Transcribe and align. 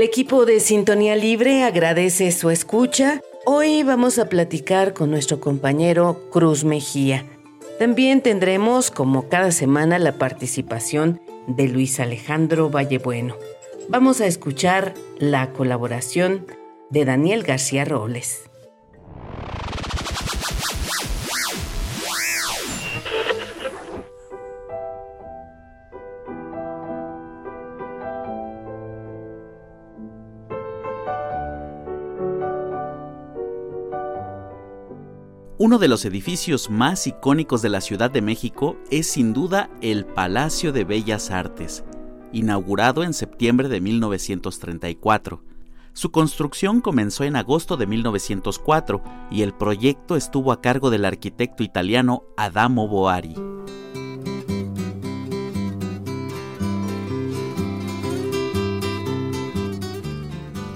El 0.00 0.06
equipo 0.06 0.46
de 0.46 0.60
Sintonía 0.60 1.14
Libre 1.14 1.62
agradece 1.62 2.32
su 2.32 2.48
escucha. 2.48 3.20
Hoy 3.44 3.82
vamos 3.82 4.18
a 4.18 4.30
platicar 4.30 4.94
con 4.94 5.10
nuestro 5.10 5.40
compañero 5.40 6.26
Cruz 6.30 6.64
Mejía. 6.64 7.26
También 7.78 8.22
tendremos, 8.22 8.90
como 8.90 9.28
cada 9.28 9.52
semana, 9.52 9.98
la 9.98 10.12
participación 10.12 11.20
de 11.46 11.68
Luis 11.68 12.00
Alejandro 12.00 12.70
Vallebueno. 12.70 13.36
Vamos 13.90 14.22
a 14.22 14.26
escuchar 14.26 14.94
la 15.18 15.52
colaboración 15.52 16.46
de 16.88 17.04
Daniel 17.04 17.42
García 17.42 17.84
Robles. 17.84 18.49
Uno 35.70 35.78
de 35.78 35.86
los 35.86 36.04
edificios 36.04 36.68
más 36.68 37.06
icónicos 37.06 37.62
de 37.62 37.68
la 37.68 37.80
Ciudad 37.80 38.10
de 38.10 38.22
México 38.22 38.76
es 38.90 39.06
sin 39.06 39.32
duda 39.32 39.70
el 39.80 40.04
Palacio 40.04 40.72
de 40.72 40.82
Bellas 40.82 41.30
Artes, 41.30 41.84
inaugurado 42.32 43.04
en 43.04 43.14
septiembre 43.14 43.68
de 43.68 43.80
1934. 43.80 45.44
Su 45.92 46.10
construcción 46.10 46.80
comenzó 46.80 47.22
en 47.22 47.36
agosto 47.36 47.76
de 47.76 47.86
1904 47.86 49.00
y 49.30 49.42
el 49.42 49.54
proyecto 49.54 50.16
estuvo 50.16 50.50
a 50.50 50.60
cargo 50.60 50.90
del 50.90 51.04
arquitecto 51.04 51.62
italiano 51.62 52.24
Adamo 52.36 52.88
Boari. 52.88 53.36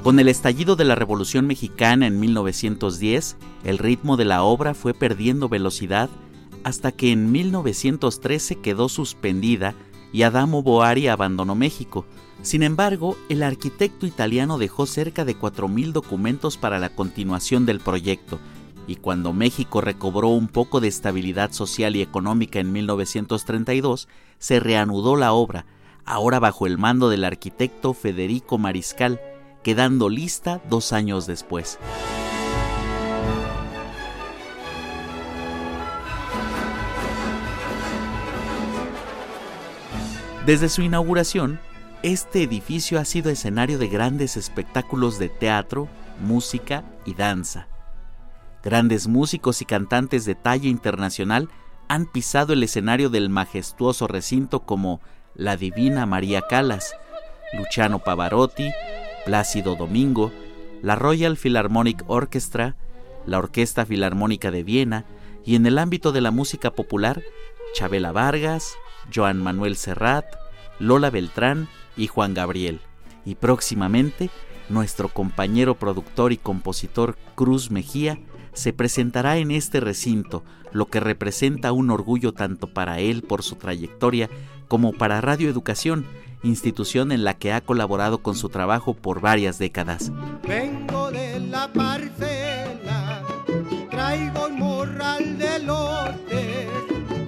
Con 0.04 0.20
el 0.20 0.28
estallido 0.28 0.76
de 0.76 0.84
la 0.84 0.96
Revolución 0.96 1.46
Mexicana 1.46 2.06
en 2.06 2.20
1910, 2.20 3.38
el 3.64 3.78
ritmo 3.78 4.18
de 4.18 4.26
la 4.26 4.42
obra 4.42 4.74
fue 4.74 4.92
perdiendo 4.92 5.48
velocidad 5.48 6.10
hasta 6.62 6.92
que 6.92 7.10
en 7.10 7.32
1913 7.32 8.56
quedó 8.56 8.90
suspendida 8.90 9.74
y 10.12 10.24
Adamo 10.24 10.62
Boari 10.62 11.08
abandonó 11.08 11.54
México. 11.54 12.04
Sin 12.42 12.62
embargo, 12.62 13.16
el 13.30 13.42
arquitecto 13.42 14.04
italiano 14.04 14.58
dejó 14.58 14.84
cerca 14.84 15.24
de 15.24 15.38
4.000 15.38 15.92
documentos 15.92 16.58
para 16.58 16.78
la 16.78 16.90
continuación 16.90 17.64
del 17.64 17.80
proyecto, 17.80 18.38
y 18.86 18.96
cuando 18.96 19.32
México 19.32 19.80
recobró 19.80 20.28
un 20.28 20.48
poco 20.48 20.82
de 20.82 20.88
estabilidad 20.88 21.52
social 21.52 21.96
y 21.96 22.02
económica 22.02 22.60
en 22.60 22.72
1932, 22.72 24.08
se 24.38 24.60
reanudó 24.60 25.16
la 25.16 25.32
obra, 25.32 25.64
ahora 26.04 26.40
bajo 26.40 26.66
el 26.66 26.76
mando 26.76 27.08
del 27.08 27.24
arquitecto 27.24 27.94
Federico 27.94 28.58
Mariscal, 28.58 29.18
quedando 29.64 30.08
lista 30.08 30.60
dos 30.70 30.92
años 30.92 31.26
después. 31.26 31.78
Desde 40.46 40.68
su 40.68 40.82
inauguración, 40.82 41.58
este 42.02 42.42
edificio 42.42 43.00
ha 43.00 43.06
sido 43.06 43.30
escenario 43.30 43.78
de 43.78 43.88
grandes 43.88 44.36
espectáculos 44.36 45.18
de 45.18 45.30
teatro, 45.30 45.88
música 46.20 46.84
y 47.06 47.14
danza. 47.14 47.66
Grandes 48.62 49.08
músicos 49.08 49.62
y 49.62 49.64
cantantes 49.64 50.26
de 50.26 50.34
talla 50.34 50.68
internacional 50.68 51.48
han 51.88 52.04
pisado 52.04 52.52
el 52.52 52.62
escenario 52.62 53.08
del 53.08 53.30
majestuoso 53.30 54.06
recinto 54.06 54.60
como 54.60 55.00
la 55.34 55.56
Divina 55.56 56.04
María 56.04 56.42
Calas, 56.42 56.94
Luciano 57.56 58.00
Pavarotti, 58.00 58.70
Plácido 59.24 59.76
Domingo, 59.76 60.32
la 60.82 60.96
Royal 60.96 61.36
Philharmonic 61.36 62.04
Orchestra, 62.06 62.76
la 63.26 63.38
Orquesta 63.38 63.86
Filarmónica 63.86 64.50
de 64.50 64.62
Viena 64.62 65.04
y 65.44 65.56
en 65.56 65.66
el 65.66 65.78
ámbito 65.78 66.12
de 66.12 66.20
la 66.20 66.30
música 66.30 66.72
popular, 66.72 67.22
Chabela 67.74 68.12
Vargas, 68.12 68.74
Joan 69.14 69.42
Manuel 69.42 69.76
Serrat, 69.76 70.26
Lola 70.78 71.10
Beltrán 71.10 71.68
y 71.96 72.06
Juan 72.06 72.34
Gabriel. 72.34 72.80
Y 73.24 73.36
próximamente, 73.36 74.30
nuestro 74.68 75.08
compañero 75.08 75.74
productor 75.74 76.32
y 76.32 76.36
compositor 76.36 77.16
Cruz 77.34 77.70
Mejía 77.70 78.18
se 78.52 78.72
presentará 78.72 79.38
en 79.38 79.50
este 79.50 79.80
recinto, 79.80 80.44
lo 80.72 80.86
que 80.86 81.00
representa 81.00 81.72
un 81.72 81.90
orgullo 81.90 82.32
tanto 82.32 82.68
para 82.72 83.00
él 83.00 83.22
por 83.22 83.42
su 83.42 83.56
trayectoria 83.56 84.28
como 84.68 84.92
para 84.92 85.20
Radio 85.20 85.50
Educación, 85.50 86.06
institución 86.44 87.10
en 87.10 87.24
la 87.24 87.34
que 87.34 87.52
ha 87.52 87.60
colaborado 87.60 88.18
con 88.18 88.36
su 88.36 88.48
trabajo 88.48 88.94
por 88.94 89.20
varias 89.20 89.58
décadas. 89.58 90.12
Vengo 90.46 91.10
de 91.10 91.40
la 91.40 91.72
parcela, 91.72 93.22
traigo 93.90 94.46
un 94.46 94.58
morral 94.58 95.38
de 95.38 95.58
lotes, 95.60 96.68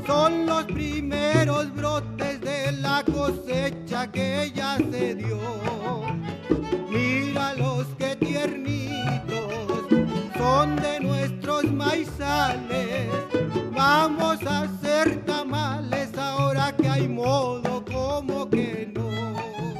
son 0.06 0.46
los 0.46 0.64
primeros 0.64 1.74
brotes 1.74 2.40
de 2.40 2.72
la 2.72 3.02
cosecha 3.04 4.10
que 4.12 4.52
ya 4.54 4.76
se 4.76 5.14
dio. 5.14 5.38
Mira 6.90 7.54
los 7.54 7.86
que 7.98 8.16
tiernitos 8.16 9.86
son 10.36 10.76
de 10.76 11.00
nuestros 11.00 11.64
maizales, 11.64 13.08
vamos 13.72 14.38
a 14.46 14.62
hacer 14.62 15.24
tamales 15.24 16.16
ahora 16.16 16.74
que 16.76 16.88
hay 16.88 17.08
modo 17.08 17.84
como 17.84 18.48
que 18.48 18.90
no. 18.94 18.95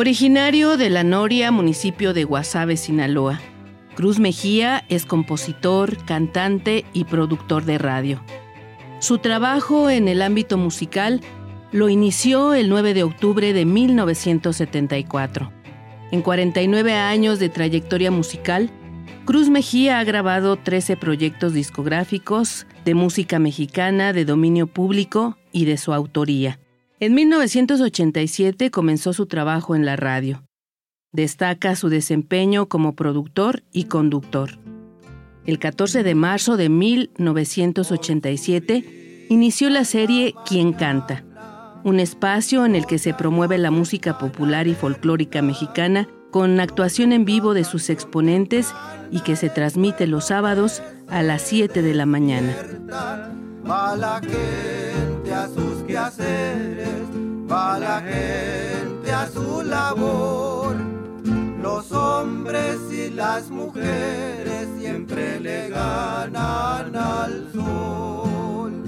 Originario 0.00 0.78
de 0.78 0.88
La 0.88 1.04
Noria, 1.04 1.50
municipio 1.50 2.14
de 2.14 2.24
Guasave, 2.24 2.78
Sinaloa. 2.78 3.38
Cruz 3.94 4.18
Mejía 4.18 4.84
es 4.88 5.04
compositor, 5.04 6.02
cantante 6.06 6.86
y 6.94 7.04
productor 7.04 7.64
de 7.64 7.76
radio. 7.76 8.24
Su 8.98 9.18
trabajo 9.18 9.90
en 9.90 10.08
el 10.08 10.22
ámbito 10.22 10.56
musical 10.56 11.20
lo 11.70 11.90
inició 11.90 12.54
el 12.54 12.70
9 12.70 12.94
de 12.94 13.02
octubre 13.02 13.52
de 13.52 13.64
1974. 13.66 15.52
En 16.12 16.22
49 16.22 16.94
años 16.94 17.38
de 17.38 17.48
trayectoria 17.50 18.10
musical, 18.10 18.70
Cruz 19.30 19.48
Mejía 19.48 20.00
ha 20.00 20.04
grabado 20.04 20.56
13 20.56 20.96
proyectos 20.96 21.52
discográficos 21.52 22.66
de 22.84 22.96
música 22.96 23.38
mexicana 23.38 24.12
de 24.12 24.24
dominio 24.24 24.66
público 24.66 25.38
y 25.52 25.66
de 25.66 25.76
su 25.76 25.92
autoría. 25.92 26.58
En 26.98 27.14
1987 27.14 28.72
comenzó 28.72 29.12
su 29.12 29.26
trabajo 29.26 29.76
en 29.76 29.86
la 29.86 29.94
radio. 29.94 30.42
Destaca 31.12 31.76
su 31.76 31.90
desempeño 31.90 32.66
como 32.66 32.96
productor 32.96 33.62
y 33.70 33.84
conductor. 33.84 34.58
El 35.46 35.60
14 35.60 36.02
de 36.02 36.16
marzo 36.16 36.56
de 36.56 36.68
1987 36.68 39.26
inició 39.28 39.70
la 39.70 39.84
serie 39.84 40.34
Quién 40.44 40.72
canta, 40.72 41.24
un 41.84 42.00
espacio 42.00 42.66
en 42.66 42.74
el 42.74 42.84
que 42.84 42.98
se 42.98 43.14
promueve 43.14 43.58
la 43.58 43.70
música 43.70 44.18
popular 44.18 44.66
y 44.66 44.74
folclórica 44.74 45.40
mexicana 45.40 46.08
con 46.30 46.60
actuación 46.60 47.12
en 47.12 47.24
vivo 47.24 47.54
de 47.54 47.64
sus 47.64 47.90
exponentes 47.90 48.72
y 49.10 49.20
que 49.20 49.36
se 49.36 49.50
transmite 49.50 50.06
los 50.06 50.26
sábados 50.26 50.82
a 51.08 51.22
las 51.22 51.42
7 51.42 51.82
de 51.82 51.94
la 51.94 52.06
mañana. 52.06 52.54
Va 53.68 53.96
la 53.96 54.20
gente 54.20 55.34
a 55.34 55.48
sus 55.48 55.82
quehaceres, 55.86 57.04
va 57.50 57.78
la 57.78 58.00
gente 58.00 59.12
a 59.12 59.28
su 59.28 59.62
labor. 59.62 60.76
Los 61.60 61.92
hombres 61.92 62.78
y 62.90 63.10
las 63.10 63.50
mujeres 63.50 64.68
siempre 64.78 65.40
le 65.40 65.68
ganan 65.68 66.96
al 66.96 67.52
sol. 67.52 68.82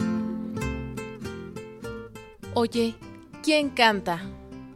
Oye, 2.55 2.95
¿quién 3.43 3.71
canta? 3.71 4.21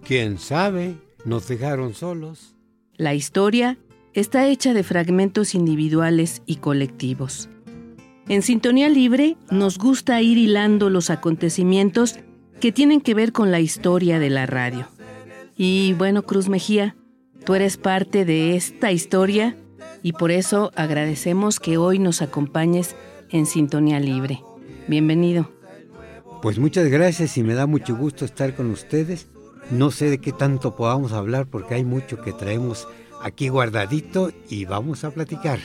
¿Quién 0.04 0.38
sabe? 0.38 0.96
Nos 1.24 1.48
dejaron 1.48 1.94
solos. 1.94 2.55
La 2.98 3.12
historia 3.12 3.76
está 4.14 4.46
hecha 4.46 4.72
de 4.72 4.82
fragmentos 4.82 5.54
individuales 5.54 6.40
y 6.46 6.56
colectivos. 6.56 7.50
En 8.26 8.40
Sintonía 8.40 8.88
Libre 8.88 9.36
nos 9.50 9.76
gusta 9.76 10.22
ir 10.22 10.38
hilando 10.38 10.88
los 10.88 11.10
acontecimientos 11.10 12.18
que 12.58 12.72
tienen 12.72 13.02
que 13.02 13.12
ver 13.12 13.32
con 13.32 13.50
la 13.50 13.60
historia 13.60 14.18
de 14.18 14.30
la 14.30 14.46
radio. 14.46 14.88
Y 15.58 15.92
bueno, 15.92 16.22
Cruz 16.22 16.48
Mejía, 16.48 16.96
tú 17.44 17.54
eres 17.54 17.76
parte 17.76 18.24
de 18.24 18.56
esta 18.56 18.90
historia 18.92 19.56
y 20.02 20.12
por 20.12 20.30
eso 20.30 20.72
agradecemos 20.74 21.60
que 21.60 21.76
hoy 21.76 21.98
nos 21.98 22.22
acompañes 22.22 22.96
en 23.28 23.44
Sintonía 23.44 24.00
Libre. 24.00 24.40
Bienvenido. 24.88 25.50
Pues 26.40 26.58
muchas 26.58 26.86
gracias 26.88 27.36
y 27.36 27.42
me 27.42 27.52
da 27.52 27.66
mucho 27.66 27.94
gusto 27.94 28.24
estar 28.24 28.54
con 28.54 28.70
ustedes. 28.70 29.28
No 29.70 29.90
sé 29.90 30.10
de 30.10 30.18
qué 30.18 30.32
tanto 30.32 30.76
podamos 30.76 31.12
hablar 31.12 31.46
porque 31.46 31.74
hay 31.74 31.84
mucho 31.84 32.20
que 32.22 32.32
traemos 32.32 32.86
aquí 33.20 33.48
guardadito 33.48 34.30
y 34.48 34.64
vamos 34.64 35.02
a 35.04 35.10
platicar. 35.10 35.58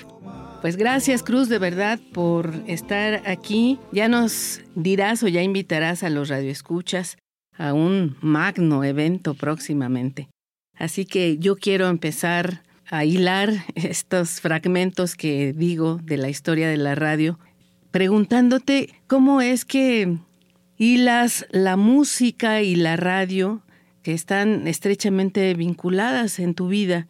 Pues 0.61 0.75
gracias 0.75 1.23
Cruz 1.23 1.49
de 1.49 1.59
verdad 1.59 1.99
por 2.13 2.51
estar 2.67 3.21
aquí. 3.27 3.79
Ya 3.91 4.07
nos 4.07 4.61
dirás 4.75 5.21
o 5.23 5.27
ya 5.27 5.43
invitarás 5.43 6.03
a 6.03 6.09
los 6.09 6.29
radioescuchas 6.29 7.17
a 7.57 7.73
un 7.73 8.15
magno 8.21 8.83
evento 8.83 9.35
próximamente. 9.35 10.29
Así 10.77 11.05
que 11.05 11.37
yo 11.37 11.55
quiero 11.55 11.87
empezar 11.87 12.63
a 12.89 13.05
hilar 13.05 13.51
estos 13.75 14.41
fragmentos 14.41 15.15
que 15.15 15.53
digo 15.53 15.99
de 16.03 16.17
la 16.17 16.29
historia 16.29 16.69
de 16.69 16.77
la 16.77 16.95
radio, 16.95 17.39
preguntándote 17.91 18.89
cómo 19.07 19.41
es 19.41 19.63
que 19.65 20.17
hilas 20.77 21.45
la 21.51 21.77
música 21.77 22.61
y 22.61 22.75
la 22.75 22.97
radio 22.97 23.61
que 24.03 24.13
están 24.13 24.67
estrechamente 24.67 25.53
vinculadas 25.53 26.39
en 26.39 26.53
tu 26.55 26.67
vida. 26.67 27.07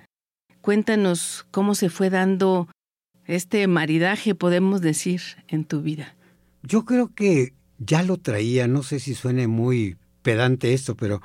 Cuéntanos 0.61 1.45
cómo 1.51 1.75
se 1.75 1.89
fue 1.89 2.09
dando 2.09 2.67
este 3.25 3.67
maridaje, 3.67 4.35
podemos 4.35 4.81
decir, 4.81 5.21
en 5.47 5.65
tu 5.65 5.81
vida. 5.81 6.15
Yo 6.63 6.85
creo 6.85 7.13
que 7.13 7.53
ya 7.79 8.03
lo 8.03 8.17
traía, 8.17 8.67
no 8.67 8.83
sé 8.83 8.99
si 8.99 9.15
suene 9.15 9.47
muy 9.47 9.97
pedante 10.21 10.73
esto, 10.73 10.95
pero 10.95 11.21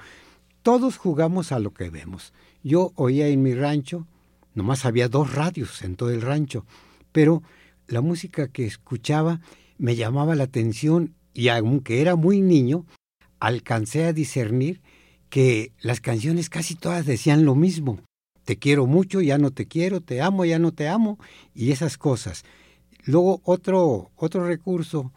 todos 0.63 0.97
jugamos 0.97 1.53
a 1.53 1.59
lo 1.59 1.73
que 1.73 1.91
vemos. 1.91 2.33
Yo 2.63 2.93
oía 2.95 3.29
en 3.29 3.43
mi 3.43 3.55
rancho, 3.55 4.07
nomás 4.55 4.85
había 4.85 5.09
dos 5.09 5.35
radios 5.35 5.83
en 5.83 5.97
todo 5.97 6.11
el 6.11 6.23
rancho, 6.23 6.65
pero 7.13 7.43
la 7.89 8.01
música 8.01 8.49
que 8.49 8.67
escuchaba 8.67 9.41
me 9.79 9.97
llamaba 9.97 10.35
la 10.35 10.45
atención 10.45 11.15
y 11.35 11.49
aunque 11.49 12.01
era 12.01 12.17
muy 12.17 12.41
niño, 12.41 12.87
alcancé 13.39 14.07
a 14.07 14.13
discernir 14.13 14.81
que 15.29 15.73
las 15.81 16.01
canciones 16.01 16.51
casi 16.51 16.75
todas 16.75 17.07
decían 17.07 17.45
lo 17.45 17.55
mismo. 17.55 18.01
Te 18.45 18.59
quiero 18.59 18.87
mucho, 18.87 19.21
ya 19.21 19.39
no 19.39 19.51
te 19.51 19.67
quiero, 19.67 20.01
te 20.01 20.23
amo, 20.23 20.45
ya 20.45 20.59
no 20.59 20.73
te 20.73 20.89
amo, 20.89 21.19
y 21.55 21.73
esas 21.73 21.99
cosas. 21.99 22.45
Luego 23.05 23.41
otro, 23.45 24.11
otro 24.17 24.47
recurso 24.47 25.13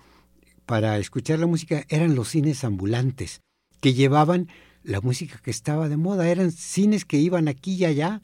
para 0.65 0.97
escuchar 0.97 1.39
la 1.39 1.47
música 1.47 1.85
eran 1.89 2.15
los 2.15 2.29
cines 2.29 2.63
ambulantes, 2.63 3.41
que 3.81 3.93
llevaban 3.93 4.49
la 4.83 5.01
música 5.01 5.39
que 5.43 5.51
estaba 5.51 5.89
de 5.89 5.97
moda. 5.97 6.27
Eran 6.27 6.51
cines 6.51 7.05
que 7.05 7.17
iban 7.17 7.47
aquí 7.47 7.75
y 7.75 7.85
allá 7.85 8.21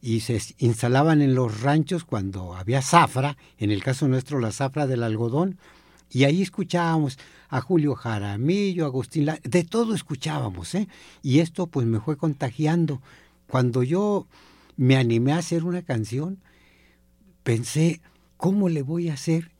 y 0.00 0.20
se 0.20 0.40
instalaban 0.58 1.20
en 1.22 1.34
los 1.34 1.60
ranchos 1.60 2.04
cuando 2.04 2.54
había 2.54 2.82
zafra, 2.82 3.36
en 3.58 3.70
el 3.70 3.82
caso 3.82 4.08
nuestro 4.08 4.40
la 4.40 4.52
zafra 4.52 4.86
del 4.86 5.02
algodón, 5.02 5.58
y 6.10 6.24
ahí 6.24 6.42
escuchábamos 6.42 7.18
a 7.48 7.60
Julio 7.60 7.94
Jaramillo, 7.94 8.84
Agustín, 8.84 9.28
de 9.42 9.64
todo 9.64 9.94
escuchábamos, 9.94 10.74
¿eh? 10.74 10.88
Y 11.22 11.38
esto 11.38 11.68
pues 11.68 11.86
me 11.86 12.00
fue 12.00 12.16
contagiando. 12.16 13.00
Cuando 13.46 13.82
yo 13.82 14.26
me 14.76 14.96
animé 14.96 15.32
a 15.32 15.38
hacer 15.38 15.64
una 15.64 15.82
canción, 15.82 16.38
pensé, 17.42 18.00
¿cómo 18.36 18.68
le 18.68 18.82
voy 18.82 19.08
a 19.08 19.14
hacer? 19.14 19.52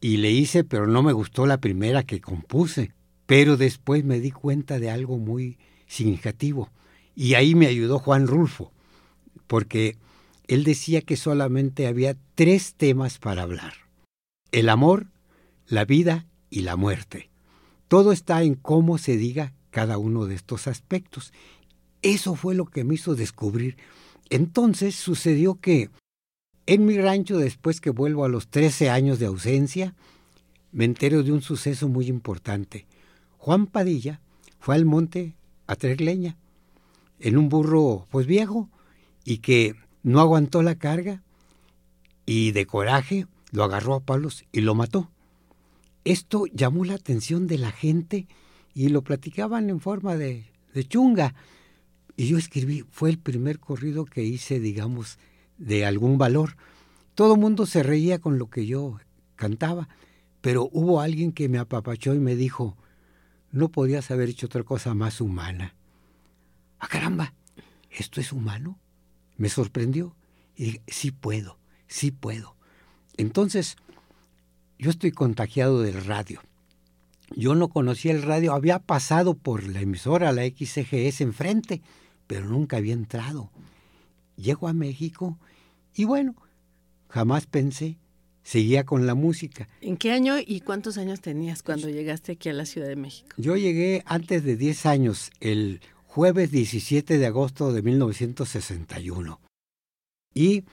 Y 0.00 0.18
le 0.18 0.30
hice, 0.30 0.64
pero 0.64 0.86
no 0.86 1.02
me 1.02 1.12
gustó 1.12 1.46
la 1.46 1.58
primera 1.58 2.02
que 2.02 2.20
compuse. 2.20 2.92
Pero 3.26 3.56
después 3.56 4.04
me 4.04 4.20
di 4.20 4.30
cuenta 4.30 4.78
de 4.78 4.90
algo 4.90 5.18
muy 5.18 5.58
significativo. 5.86 6.70
Y 7.14 7.34
ahí 7.34 7.54
me 7.54 7.66
ayudó 7.66 7.98
Juan 7.98 8.26
Rulfo, 8.26 8.72
porque 9.46 9.96
él 10.46 10.64
decía 10.64 11.02
que 11.02 11.16
solamente 11.16 11.86
había 11.86 12.16
tres 12.34 12.74
temas 12.74 13.18
para 13.18 13.42
hablar. 13.42 13.74
El 14.50 14.70
amor, 14.70 15.08
la 15.68 15.84
vida 15.84 16.26
y 16.50 16.62
la 16.62 16.76
muerte. 16.76 17.30
Todo 17.88 18.12
está 18.12 18.42
en 18.42 18.54
cómo 18.54 18.98
se 18.98 19.16
diga 19.16 19.52
cada 19.70 19.98
uno 19.98 20.26
de 20.26 20.34
estos 20.34 20.66
aspectos. 20.66 21.32
Eso 22.02 22.34
fue 22.34 22.54
lo 22.54 22.66
que 22.66 22.84
me 22.84 22.94
hizo 22.94 23.14
descubrir. 23.14 23.76
Entonces 24.30 24.94
sucedió 24.94 25.56
que 25.60 25.90
en 26.66 26.84
mi 26.84 26.98
rancho, 26.98 27.38
después 27.38 27.80
que 27.80 27.90
vuelvo 27.90 28.24
a 28.24 28.28
los 28.28 28.48
13 28.48 28.90
años 28.90 29.18
de 29.18 29.26
ausencia, 29.26 29.94
me 30.70 30.84
entero 30.84 31.22
de 31.22 31.32
un 31.32 31.40
suceso 31.40 31.88
muy 31.88 32.08
importante. 32.08 32.86
Juan 33.38 33.66
Padilla 33.66 34.20
fue 34.60 34.74
al 34.74 34.84
monte 34.84 35.34
a 35.66 35.76
traer 35.76 36.00
leña 36.00 36.36
en 37.20 37.36
un 37.36 37.48
burro 37.48 38.06
pues 38.10 38.26
viejo 38.26 38.68
y 39.24 39.38
que 39.38 39.74
no 40.02 40.20
aguantó 40.20 40.62
la 40.62 40.76
carga 40.76 41.22
y 42.26 42.52
de 42.52 42.66
coraje 42.66 43.26
lo 43.50 43.64
agarró 43.64 43.94
a 43.94 44.00
palos 44.00 44.44
y 44.52 44.60
lo 44.60 44.74
mató. 44.74 45.10
Esto 46.08 46.46
llamó 46.46 46.86
la 46.86 46.94
atención 46.94 47.46
de 47.46 47.58
la 47.58 47.70
gente 47.70 48.28
y 48.72 48.88
lo 48.88 49.04
platicaban 49.04 49.68
en 49.68 49.78
forma 49.78 50.16
de, 50.16 50.46
chunga. 50.88 51.34
Y 52.16 52.28
yo 52.28 52.38
escribí, 52.38 52.82
fue 52.90 53.10
el 53.10 53.18
primer 53.18 53.60
corrido 53.60 54.06
que 54.06 54.24
hice, 54.24 54.58
digamos, 54.58 55.18
de 55.58 55.84
algún 55.84 56.16
valor. 56.16 56.56
Todo 57.14 57.34
el 57.34 57.40
mundo 57.40 57.66
se 57.66 57.82
reía 57.82 58.20
con 58.20 58.38
lo 58.38 58.48
que 58.48 58.64
yo 58.64 58.98
cantaba, 59.36 59.90
pero 60.40 60.70
hubo 60.72 61.02
alguien 61.02 61.32
que 61.32 61.50
me 61.50 61.58
apapachó 61.58 62.14
y 62.14 62.20
me 62.20 62.36
dijo, 62.36 62.78
no 63.52 63.68
podías 63.68 64.10
haber 64.10 64.30
hecho 64.30 64.46
otra 64.46 64.62
cosa 64.62 64.94
más 64.94 65.20
humana. 65.20 65.76
¡Ah, 66.78 66.88
caramba! 66.88 67.34
¿Esto 67.90 68.22
es 68.22 68.32
humano? 68.32 68.80
Me 69.36 69.50
sorprendió 69.50 70.16
y 70.56 70.64
dije, 70.64 70.82
sí 70.86 71.10
puedo, 71.10 71.58
sí 71.86 72.12
puedo. 72.12 72.56
Entonces, 73.18 73.76
yo 74.78 74.90
estoy 74.90 75.10
contagiado 75.10 75.82
del 75.82 76.04
radio. 76.04 76.40
Yo 77.36 77.54
no 77.54 77.68
conocía 77.68 78.12
el 78.12 78.22
radio, 78.22 78.54
había 78.54 78.78
pasado 78.78 79.34
por 79.34 79.66
la 79.68 79.80
emisora, 79.80 80.32
la 80.32 80.46
XCGS 80.46 81.20
enfrente, 81.20 81.82
pero 82.26 82.46
nunca 82.46 82.78
había 82.78 82.94
entrado. 82.94 83.50
Llego 84.36 84.68
a 84.68 84.72
México 84.72 85.38
y 85.94 86.04
bueno, 86.04 86.34
jamás 87.08 87.46
pensé, 87.46 87.98
seguía 88.42 88.84
con 88.84 89.06
la 89.06 89.14
música. 89.14 89.68
¿En 89.82 89.96
qué 89.96 90.12
año 90.12 90.36
y 90.38 90.60
cuántos 90.60 90.96
años 90.96 91.20
tenías 91.20 91.62
cuando 91.62 91.88
llegaste 91.88 92.32
aquí 92.32 92.48
a 92.48 92.54
la 92.54 92.64
Ciudad 92.64 92.88
de 92.88 92.96
México? 92.96 93.28
Yo 93.36 93.56
llegué 93.56 94.02
antes 94.06 94.44
de 94.44 94.56
10 94.56 94.86
años, 94.86 95.30
el 95.40 95.80
jueves 96.06 96.50
17 96.50 97.18
de 97.18 97.26
agosto 97.26 97.72
de 97.72 97.82
1961. 97.82 99.40
Y 100.34 100.64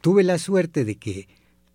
tuve 0.00 0.22
la 0.22 0.38
suerte 0.38 0.84
de 0.84 0.96
que 0.96 1.28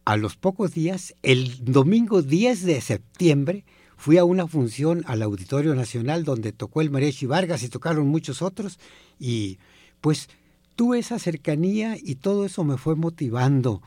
a 0.05 0.17
los 0.17 0.35
pocos 0.35 0.73
días, 0.73 1.15
el 1.21 1.63
domingo 1.63 2.21
10 2.21 2.63
de 2.63 2.81
septiembre, 2.81 3.65
fui 3.97 4.17
a 4.17 4.23
una 4.23 4.47
función 4.47 5.03
al 5.05 5.21
Auditorio 5.21 5.75
Nacional 5.75 6.23
donde 6.23 6.51
tocó 6.51 6.81
el 6.81 6.89
Mariachi 6.89 7.27
Vargas 7.27 7.61
y 7.61 7.69
tocaron 7.69 8.07
muchos 8.07 8.41
otros 8.41 8.79
y 9.19 9.59
pues 10.01 10.27
tuve 10.75 10.97
esa 10.97 11.19
cercanía 11.19 11.95
y 12.01 12.15
todo 12.15 12.45
eso 12.45 12.63
me 12.63 12.77
fue 12.77 12.95
motivando. 12.95 13.83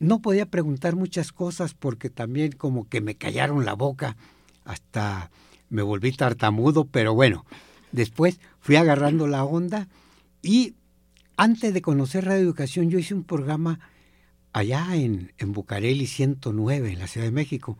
No 0.00 0.20
podía 0.20 0.46
preguntar 0.46 0.96
muchas 0.96 1.32
cosas 1.32 1.72
porque 1.72 2.10
también 2.10 2.52
como 2.52 2.88
que 2.88 3.00
me 3.00 3.14
callaron 3.14 3.64
la 3.64 3.72
boca, 3.72 4.18
hasta 4.66 5.30
me 5.70 5.80
volví 5.80 6.12
tartamudo, 6.12 6.84
pero 6.84 7.14
bueno, 7.14 7.46
después 7.90 8.40
fui 8.60 8.76
agarrando 8.76 9.26
la 9.26 9.44
onda 9.44 9.88
y 10.42 10.74
antes 11.38 11.72
de 11.72 11.80
conocer 11.80 12.26
Radio 12.26 12.42
Educación 12.42 12.90
yo 12.90 12.98
hice 12.98 13.14
un 13.14 13.24
programa 13.24 13.80
allá 14.58 14.94
en, 14.94 15.32
en 15.38 15.52
Bucareli 15.52 16.06
109, 16.06 16.92
en 16.92 16.98
la 16.98 17.06
Ciudad 17.06 17.26
de 17.26 17.32
México. 17.32 17.78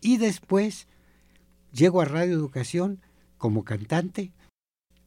Y 0.00 0.16
después 0.16 0.86
llego 1.72 2.00
a 2.00 2.04
Radio 2.04 2.34
Educación 2.34 3.00
como 3.38 3.64
cantante 3.64 4.32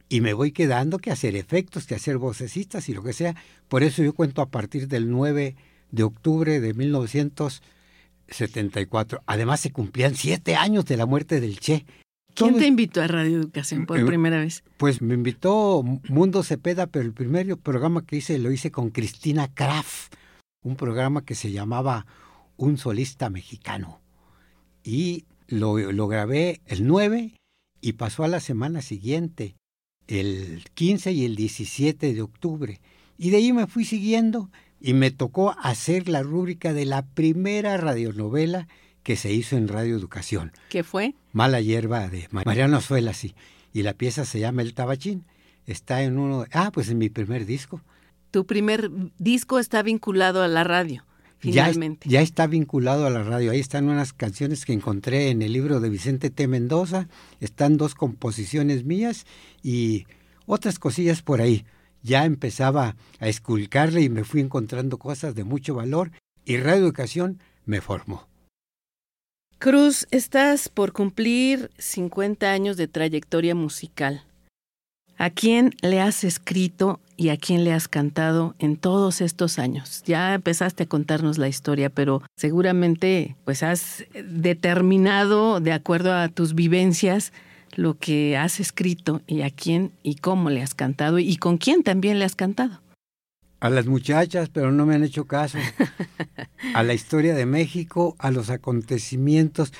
y 0.08 0.20
me 0.20 0.34
voy 0.34 0.52
quedando 0.52 0.98
que 0.98 1.10
hacer 1.10 1.34
efectos, 1.34 1.86
que 1.86 1.94
hacer 1.94 2.18
vocesistas 2.18 2.88
y 2.88 2.94
lo 2.94 3.02
que 3.02 3.12
sea. 3.12 3.34
Por 3.68 3.82
eso 3.82 4.02
yo 4.02 4.12
cuento 4.12 4.42
a 4.42 4.50
partir 4.50 4.88
del 4.88 5.10
9 5.10 5.56
de 5.90 6.02
octubre 6.02 6.60
de 6.60 6.74
1974. 6.74 9.22
Además 9.26 9.60
se 9.60 9.72
cumplían 9.72 10.14
siete 10.14 10.56
años 10.56 10.84
de 10.84 10.96
la 10.96 11.06
muerte 11.06 11.40
del 11.40 11.58
Che. 11.58 11.84
¿Quién 12.34 12.58
te 12.58 12.66
invitó 12.66 13.00
a 13.00 13.06
Radio 13.06 13.38
Educación 13.38 13.86
por 13.86 13.98
Eh, 13.98 14.04
primera 14.04 14.38
vez? 14.38 14.64
Pues 14.76 15.00
me 15.00 15.14
invitó 15.14 15.84
Mundo 16.08 16.42
Cepeda, 16.42 16.88
pero 16.88 17.04
el 17.04 17.12
primer 17.12 17.56
programa 17.56 18.04
que 18.04 18.16
hice 18.16 18.38
lo 18.38 18.50
hice 18.50 18.72
con 18.72 18.90
Cristina 18.90 19.48
Kraft, 19.54 20.12
un 20.64 20.74
programa 20.74 21.24
que 21.24 21.36
se 21.36 21.52
llamaba 21.52 22.06
Un 22.56 22.78
solista 22.78 23.30
mexicano. 23.30 24.00
Y 24.82 25.26
lo, 25.46 25.78
lo 25.92 26.08
grabé 26.08 26.60
el 26.66 26.86
9 26.86 27.34
y 27.80 27.92
pasó 27.92 28.24
a 28.24 28.28
la 28.28 28.40
semana 28.40 28.82
siguiente, 28.82 29.54
el 30.08 30.64
15 30.74 31.12
y 31.12 31.24
el 31.24 31.36
17 31.36 32.14
de 32.14 32.22
octubre. 32.22 32.80
Y 33.16 33.30
de 33.30 33.36
ahí 33.36 33.52
me 33.52 33.66
fui 33.66 33.84
siguiendo 33.84 34.50
y 34.80 34.94
me 34.94 35.10
tocó 35.10 35.54
hacer 35.62 36.08
la 36.08 36.22
rúbrica 36.22 36.72
de 36.72 36.84
la 36.84 37.06
primera 37.06 37.76
radionovela 37.76 38.68
que 39.02 39.16
se 39.16 39.32
hizo 39.32 39.56
en 39.56 39.68
Radio 39.68 39.96
Educación. 39.96 40.52
¿Qué 40.70 40.82
fue? 40.82 41.14
Mala 41.32 41.60
hierba 41.60 42.08
de 42.08 42.26
Mariano 42.30 42.78
Azuela, 42.78 43.12
sí. 43.12 43.34
Y 43.72 43.82
la 43.82 43.94
pieza 43.94 44.24
se 44.24 44.40
llama 44.40 44.62
El 44.62 44.74
Tabachín. 44.74 45.24
Está 45.66 46.02
en 46.02 46.18
uno. 46.18 46.46
Ah, 46.52 46.70
pues 46.72 46.88
en 46.88 46.98
mi 46.98 47.10
primer 47.10 47.46
disco. 47.46 47.82
Tu 48.34 48.46
primer 48.46 48.90
disco 49.16 49.60
está 49.60 49.80
vinculado 49.84 50.42
a 50.42 50.48
la 50.48 50.64
radio, 50.64 51.04
Ya, 51.40 51.66
finalmente. 51.66 52.08
ya 52.08 52.20
está 52.20 52.48
vinculado 52.48 53.06
a 53.06 53.10
la 53.10 53.22
radio. 53.22 53.52
Ahí 53.52 53.60
están 53.60 53.88
unas 53.88 54.12
canciones 54.12 54.64
que 54.64 54.72
encontré 54.72 55.30
en 55.30 55.40
el 55.40 55.52
libro 55.52 55.78
de 55.78 55.88
Vicente 55.88 56.30
T. 56.30 56.48
Mendoza. 56.48 57.06
Están 57.38 57.76
dos 57.76 57.94
composiciones 57.94 58.84
mías 58.84 59.24
y 59.62 60.08
otras 60.46 60.80
cosillas 60.80 61.22
por 61.22 61.40
ahí. 61.40 61.64
Ya 62.02 62.24
empezaba 62.24 62.96
a 63.20 63.28
esculcarle 63.28 64.02
y 64.02 64.08
me 64.08 64.24
fui 64.24 64.40
encontrando 64.40 64.98
cosas 64.98 65.36
de 65.36 65.44
mucho 65.44 65.76
valor 65.76 66.10
y 66.44 66.56
Radio 66.56 66.82
Educación 66.86 67.38
me 67.66 67.80
formó. 67.80 68.26
Cruz, 69.60 70.08
estás 70.10 70.68
por 70.68 70.92
cumplir 70.92 71.70
50 71.78 72.50
años 72.50 72.76
de 72.76 72.88
trayectoria 72.88 73.54
musical. 73.54 74.24
¿A 75.16 75.30
quién 75.30 75.70
le 75.82 76.00
has 76.00 76.24
escrito 76.24 76.98
y 77.16 77.28
a 77.28 77.36
quién 77.36 77.64
le 77.64 77.72
has 77.72 77.88
cantado 77.88 78.54
en 78.58 78.76
todos 78.76 79.20
estos 79.20 79.58
años? 79.58 80.02
Ya 80.04 80.34
empezaste 80.34 80.84
a 80.84 80.86
contarnos 80.86 81.38
la 81.38 81.48
historia, 81.48 81.90
pero 81.90 82.22
seguramente 82.36 83.36
pues 83.44 83.62
has 83.62 84.04
determinado 84.24 85.60
de 85.60 85.72
acuerdo 85.72 86.14
a 86.14 86.28
tus 86.28 86.54
vivencias 86.54 87.32
lo 87.76 87.98
que 87.98 88.36
has 88.36 88.60
escrito 88.60 89.22
y 89.26 89.42
a 89.42 89.50
quién 89.50 89.92
y 90.02 90.16
cómo 90.16 90.50
le 90.50 90.62
has 90.62 90.74
cantado 90.74 91.18
y 91.18 91.36
con 91.36 91.58
quién 91.58 91.82
también 91.82 92.18
le 92.18 92.24
has 92.24 92.36
cantado. 92.36 92.80
A 93.60 93.70
las 93.70 93.86
muchachas, 93.86 94.50
pero 94.50 94.72
no 94.72 94.84
me 94.84 94.94
han 94.94 95.04
hecho 95.04 95.24
caso. 95.26 95.58
A 96.74 96.82
la 96.82 96.92
historia 96.92 97.34
de 97.34 97.46
México, 97.46 98.16
a 98.18 98.30
los 98.30 98.50
acontecimientos. 98.50 99.72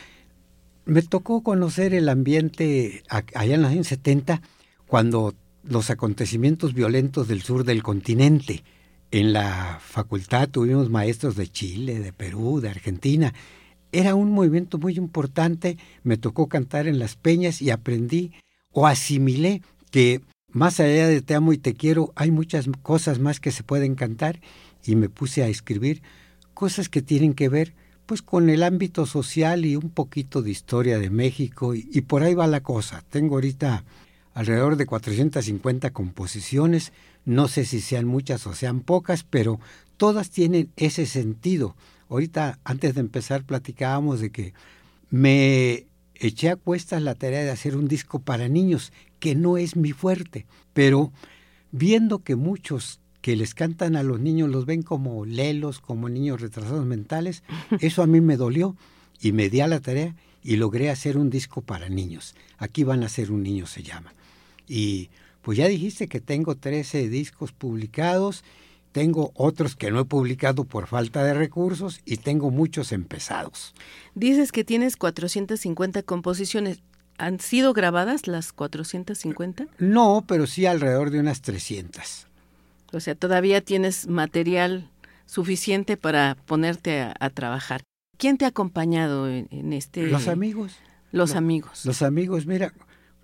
Me 0.84 1.02
tocó 1.02 1.42
conocer 1.42 1.92
el 1.92 2.08
ambiente 2.08 3.02
allá 3.08 3.54
en 3.54 3.62
los 3.62 3.70
años 3.72 3.88
70, 3.88 4.40
cuando 4.86 5.34
los 5.66 5.90
acontecimientos 5.90 6.74
violentos 6.74 7.28
del 7.28 7.42
sur 7.42 7.64
del 7.64 7.82
continente. 7.82 8.64
En 9.10 9.32
la 9.32 9.78
facultad 9.80 10.48
tuvimos 10.48 10.90
maestros 10.90 11.36
de 11.36 11.48
Chile, 11.48 12.00
de 12.00 12.12
Perú, 12.12 12.60
de 12.60 12.68
Argentina. 12.68 13.32
Era 13.92 14.14
un 14.14 14.32
movimiento 14.32 14.78
muy 14.78 14.96
importante. 14.96 15.78
Me 16.02 16.16
tocó 16.16 16.48
cantar 16.48 16.86
en 16.86 16.98
las 16.98 17.16
peñas 17.16 17.62
y 17.62 17.70
aprendí 17.70 18.32
o 18.72 18.86
asimilé 18.86 19.62
que 19.90 20.20
más 20.50 20.80
allá 20.80 21.08
de 21.08 21.22
Te 21.22 21.34
amo 21.34 21.52
y 21.52 21.58
te 21.58 21.74
quiero, 21.74 22.12
hay 22.16 22.30
muchas 22.30 22.68
cosas 22.82 23.18
más 23.18 23.40
que 23.40 23.52
se 23.52 23.62
pueden 23.62 23.94
cantar 23.94 24.40
y 24.84 24.96
me 24.96 25.08
puse 25.08 25.42
a 25.42 25.48
escribir 25.48 26.02
cosas 26.52 26.88
que 26.88 27.02
tienen 27.02 27.34
que 27.34 27.48
ver 27.48 27.74
pues 28.06 28.20
con 28.20 28.50
el 28.50 28.62
ámbito 28.62 29.06
social 29.06 29.64
y 29.64 29.76
un 29.76 29.90
poquito 29.90 30.42
de 30.42 30.50
historia 30.50 30.98
de 30.98 31.10
México 31.10 31.74
y, 31.74 31.88
y 31.90 32.02
por 32.02 32.22
ahí 32.22 32.34
va 32.34 32.46
la 32.46 32.62
cosa. 32.62 33.02
Tengo 33.08 33.36
ahorita 33.36 33.84
alrededor 34.34 34.76
de 34.76 34.86
450 34.86 35.90
composiciones, 35.90 36.92
no 37.24 37.48
sé 37.48 37.64
si 37.64 37.80
sean 37.80 38.04
muchas 38.04 38.46
o 38.46 38.54
sean 38.54 38.80
pocas, 38.80 39.22
pero 39.22 39.60
todas 39.96 40.30
tienen 40.30 40.70
ese 40.76 41.06
sentido. 41.06 41.76
Ahorita 42.08 42.58
antes 42.64 42.94
de 42.94 43.00
empezar 43.00 43.44
platicábamos 43.44 44.20
de 44.20 44.30
que 44.30 44.52
me 45.10 45.86
eché 46.14 46.50
a 46.50 46.56
cuestas 46.56 47.02
la 47.02 47.14
tarea 47.14 47.42
de 47.42 47.50
hacer 47.50 47.76
un 47.76 47.88
disco 47.88 48.18
para 48.18 48.48
niños, 48.48 48.92
que 49.20 49.34
no 49.34 49.56
es 49.56 49.76
mi 49.76 49.92
fuerte, 49.92 50.46
pero 50.72 51.12
viendo 51.70 52.18
que 52.18 52.36
muchos 52.36 53.00
que 53.20 53.36
les 53.36 53.54
cantan 53.54 53.96
a 53.96 54.02
los 54.02 54.20
niños 54.20 54.50
los 54.50 54.66
ven 54.66 54.82
como 54.82 55.24
lelos, 55.24 55.80
como 55.80 56.08
niños 56.08 56.40
retrasados 56.40 56.84
mentales, 56.84 57.42
eso 57.80 58.02
a 58.02 58.06
mí 58.06 58.20
me 58.20 58.36
dolió 58.36 58.76
y 59.20 59.32
me 59.32 59.48
di 59.48 59.60
a 59.60 59.68
la 59.68 59.80
tarea 59.80 60.14
y 60.42 60.56
logré 60.56 60.90
hacer 60.90 61.16
un 61.16 61.30
disco 61.30 61.62
para 61.62 61.88
niños. 61.88 62.34
Aquí 62.58 62.84
van 62.84 63.02
a 63.02 63.08
ser 63.08 63.30
un 63.30 63.42
niño 63.42 63.66
se 63.66 63.82
llama. 63.82 64.12
Y 64.66 65.10
pues 65.42 65.58
ya 65.58 65.66
dijiste 65.68 66.08
que 66.08 66.20
tengo 66.20 66.54
13 66.56 67.08
discos 67.08 67.52
publicados, 67.52 68.44
tengo 68.92 69.32
otros 69.34 69.76
que 69.76 69.90
no 69.90 70.00
he 70.00 70.04
publicado 70.04 70.64
por 70.64 70.86
falta 70.86 71.24
de 71.24 71.34
recursos 71.34 72.00
y 72.04 72.16
tengo 72.18 72.50
muchos 72.50 72.92
empezados. 72.92 73.74
Dices 74.14 74.52
que 74.52 74.64
tienes 74.64 74.96
450 74.96 76.02
composiciones. 76.02 76.80
¿Han 77.18 77.38
sido 77.40 77.72
grabadas 77.74 78.26
las 78.26 78.52
450? 78.52 79.66
No, 79.78 80.24
pero 80.26 80.46
sí 80.46 80.66
alrededor 80.66 81.10
de 81.10 81.20
unas 81.20 81.42
300. 81.42 82.26
O 82.92 83.00
sea, 83.00 83.14
todavía 83.14 83.60
tienes 83.60 84.06
material 84.08 84.90
suficiente 85.26 85.96
para 85.96 86.36
ponerte 86.46 87.00
a, 87.00 87.14
a 87.18 87.30
trabajar. 87.30 87.82
¿Quién 88.18 88.36
te 88.38 88.44
ha 88.44 88.48
acompañado 88.48 89.28
en, 89.28 89.48
en 89.50 89.72
este? 89.72 90.06
Los 90.06 90.28
amigos. 90.28 90.76
Los 91.12 91.30
Lo- 91.32 91.38
amigos. 91.38 91.84
Los 91.84 92.02
amigos, 92.02 92.46
mira, 92.46 92.72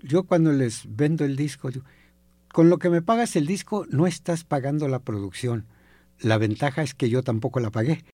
yo 0.03 0.25
cuando 0.25 0.53
les 0.53 0.83
vendo 0.89 1.25
el 1.25 1.37
disco, 1.37 1.71
con 2.53 2.71
lo 2.71 2.79
que 2.79 2.91
me 2.91 3.03
pagas 3.03 3.37
el 3.37 3.47
disco 3.47 3.87
no 3.91 4.07
estás 4.07 4.45
pagando 4.45 4.89
la 4.89 5.01
producción. 5.01 5.67
La 6.19 6.39
ventaja 6.39 6.83
es 6.83 6.95
que 6.95 7.09
yo 7.09 7.23
tampoco 7.23 7.61
la 7.61 7.71
pagué. 7.71 8.05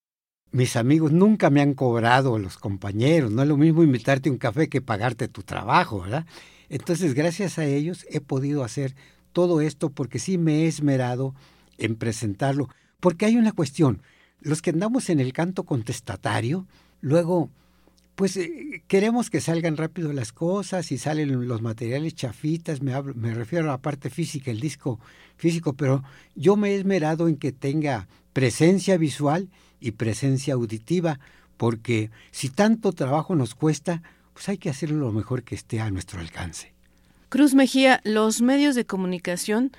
Mis 0.52 0.76
amigos 0.76 1.12
nunca 1.12 1.50
me 1.50 1.61
han 1.61 1.75
cobrado, 1.75 2.38
los 2.38 2.57
compañeros. 2.57 3.33
No 3.33 3.43
es 3.43 3.49
lo 3.49 3.57
mismo 3.57 3.83
invitarte 3.83 4.28
a 4.28 4.33
un 4.33 4.38
café 4.38 4.69
que 4.69 4.81
pagarte 4.81 5.28
tu 5.28 5.43
trabajo, 5.43 6.02
¿verdad? 6.02 6.26
Entonces, 6.69 7.14
gracias 7.14 7.59
a 7.59 7.64
ellos 7.64 8.07
he 8.11 8.21
podido 8.21 8.62
hacer 8.64 8.95
todo 9.33 9.61
esto 9.61 9.90
porque 9.90 10.19
sí 10.19 10.38
me 10.38 10.62
he 10.62 10.66
esmerado 10.66 11.35
en 11.78 11.97
presentarlo. 11.97 12.69
Porque 13.00 13.26
hay 13.26 13.37
una 13.37 13.52
cuestión. 13.52 14.02
Los 14.40 14.62
que 14.62 14.71
andamos 14.71 15.11
en 15.11 15.21
el 15.21 15.33
canto 15.33 15.64
contestatario, 15.64 16.66
luego 17.00 17.50
pues 18.16 18.37
eh, 18.37 18.82
queremos 18.88 19.30
que 19.30 19.40
salgan 19.40 19.76
rápido 19.76 20.12
las 20.12 20.32
cosas 20.32 20.90
y 20.90 20.99
salen 20.99 21.46
los 21.46 21.62
materiales 21.62 22.14
chafitas, 22.14 22.82
me, 22.82 22.92
hablo- 22.92 23.14
me 23.14 23.32
refiero 23.35 23.66
a 23.66 23.73
la 23.73 23.78
parte 23.78 24.11
física, 24.11 24.50
el 24.50 24.58
disco 24.61 24.99
físico, 25.37 25.75
pero 25.75 26.02
yo 26.35 26.56
me 26.56 26.70
he 26.70 26.76
esmerado 26.76 27.28
en 27.28 27.37
que 27.37 27.52
tenga 27.52 28.08
presencia 28.32 28.96
visual 28.96 29.49
y 29.80 29.92
presencia 29.92 30.54
auditiva, 30.54 31.20
porque 31.56 32.11
si 32.32 32.49
tanto 32.50 32.92
trabajo 32.92 33.35
nos 33.37 33.54
cuesta, 33.54 34.02
pues 34.32 34.49
hay 34.49 34.58
que 34.58 34.70
hacerlo 34.70 34.99
lo 34.99 35.12
mejor 35.12 35.42
que 35.44 35.54
esté 35.54 35.80
a 35.80 35.90
nuestro 35.90 36.20
alcance. 36.20 36.73
Cruz 37.28 37.54
Mejía, 37.54 38.00
los 38.04 38.40
medios 38.42 38.75
de 38.75 38.85
comunicación 38.87 39.73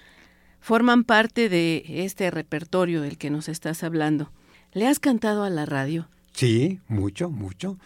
forman 0.60 1.04
parte 1.04 1.50
de 1.50 1.84
este 1.88 2.30
repertorio 2.32 3.02
del 3.02 3.18
que 3.18 3.30
nos 3.30 3.48
estás 3.50 3.84
hablando. 3.84 4.32
¿Le 4.74 4.88
has 4.88 5.00
cantado 5.00 5.44
a 5.44 5.50
la 5.50 5.66
radio? 5.66 6.08
Sí, 6.34 6.80
mucho, 6.88 7.30
mucho. 7.30 7.78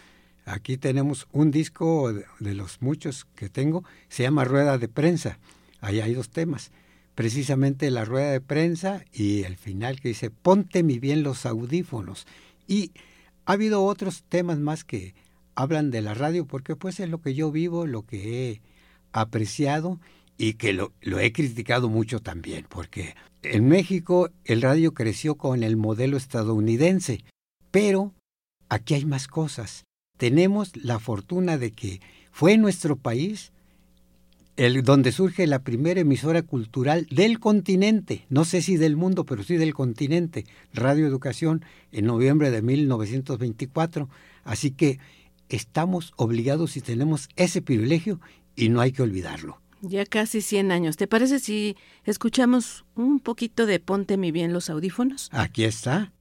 Aquí 0.44 0.76
tenemos 0.76 1.28
un 1.32 1.50
disco 1.50 2.12
de, 2.12 2.54
los 2.54 2.82
muchos 2.82 3.26
que 3.36 3.48
tengo, 3.48 3.84
se 4.08 4.24
llama 4.24 4.44
Rueda 4.44 4.78
de 4.78 4.88
Prensa. 4.88 5.38
Ahí 5.80 6.00
hay 6.00 6.14
dos 6.14 6.30
temas. 6.30 6.72
Precisamente 7.14 7.90
la 7.90 8.04
rueda 8.04 8.32
de 8.32 8.40
prensa 8.40 9.04
y 9.12 9.42
el 9.42 9.56
final 9.56 10.00
que 10.00 10.08
dice, 10.08 10.30
ponte 10.30 10.82
mi 10.82 10.98
bien 10.98 11.22
los 11.22 11.44
audífonos. 11.44 12.26
Y 12.66 12.92
ha 13.44 13.52
habido 13.52 13.84
otros 13.84 14.24
temas 14.28 14.58
más 14.58 14.84
que 14.84 15.14
hablan 15.54 15.90
de 15.90 16.00
la 16.00 16.14
radio, 16.14 16.46
porque 16.46 16.74
pues 16.74 17.00
es 17.00 17.10
lo 17.10 17.20
que 17.20 17.34
yo 17.34 17.52
vivo, 17.52 17.86
lo 17.86 18.06
que 18.06 18.50
he 18.50 18.62
apreciado 19.12 20.00
y 20.38 20.54
que 20.54 20.72
lo 20.72 20.92
he 21.20 21.32
criticado 21.32 21.90
mucho 21.90 22.20
también, 22.20 22.66
porque 22.68 23.14
en 23.42 23.68
México 23.68 24.30
el 24.44 24.62
radio 24.62 24.94
creció 24.94 25.34
con 25.34 25.62
el 25.62 25.76
modelo 25.76 26.16
estadounidense, 26.16 27.24
pero 27.70 28.14
aquí 28.68 28.94
hay 28.94 29.04
más 29.04 29.28
cosas. 29.28 29.84
Tenemos 30.22 30.76
la 30.76 31.00
fortuna 31.00 31.58
de 31.58 31.72
que 31.72 32.00
fue 32.30 32.52
en 32.52 32.60
nuestro 32.60 32.94
país 32.94 33.50
el, 34.56 34.84
donde 34.84 35.10
surge 35.10 35.48
la 35.48 35.64
primera 35.64 36.02
emisora 36.02 36.42
cultural 36.42 37.08
del 37.10 37.40
continente, 37.40 38.24
no 38.28 38.44
sé 38.44 38.62
si 38.62 38.76
del 38.76 38.94
mundo, 38.94 39.24
pero 39.24 39.42
sí 39.42 39.56
del 39.56 39.74
continente, 39.74 40.46
Radio 40.72 41.08
Educación, 41.08 41.64
en 41.90 42.06
noviembre 42.06 42.52
de 42.52 42.62
1924. 42.62 44.08
Así 44.44 44.70
que 44.70 45.00
estamos 45.48 46.12
obligados 46.14 46.76
y 46.76 46.82
tenemos 46.82 47.28
ese 47.34 47.60
privilegio 47.60 48.20
y 48.54 48.68
no 48.68 48.80
hay 48.80 48.92
que 48.92 49.02
olvidarlo. 49.02 49.60
Ya 49.80 50.06
casi 50.06 50.40
100 50.40 50.70
años. 50.70 50.96
¿Te 50.96 51.08
parece 51.08 51.40
si 51.40 51.76
escuchamos 52.04 52.84
un 52.94 53.18
poquito 53.18 53.66
de 53.66 53.80
Ponte 53.80 54.16
mi 54.16 54.30
bien 54.30 54.52
los 54.52 54.70
audífonos? 54.70 55.30
Aquí 55.32 55.64
está. 55.64 56.12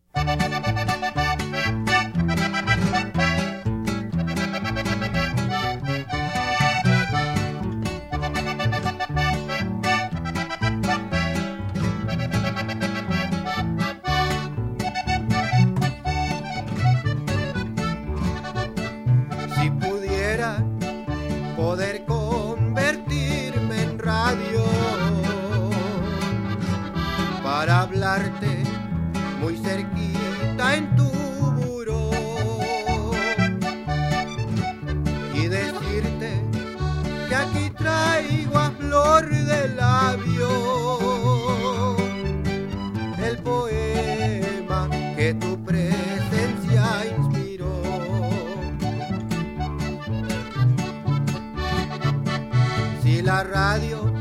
Radio 53.44 54.12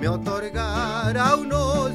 me 0.00 0.08
otorgara 0.08 1.36
unos 1.36 1.92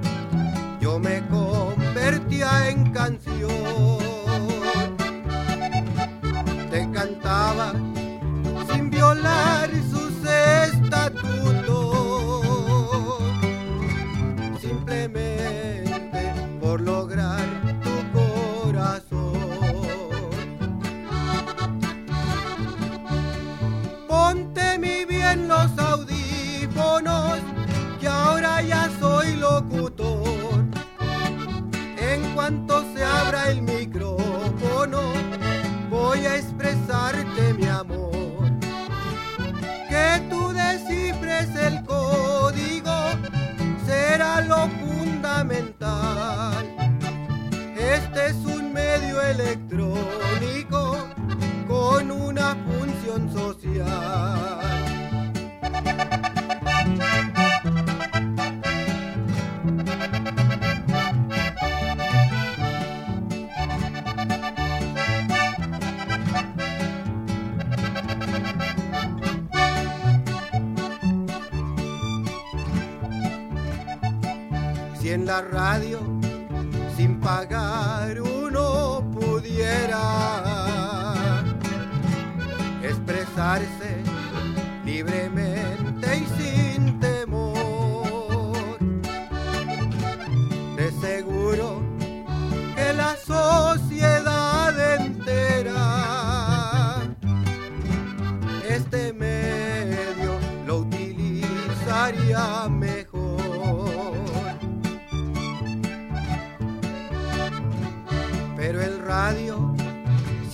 este 98.69 99.13
medio 99.13 100.39
lo 100.65 100.79
utilizaría 100.79 102.67
mejor. 102.69 103.27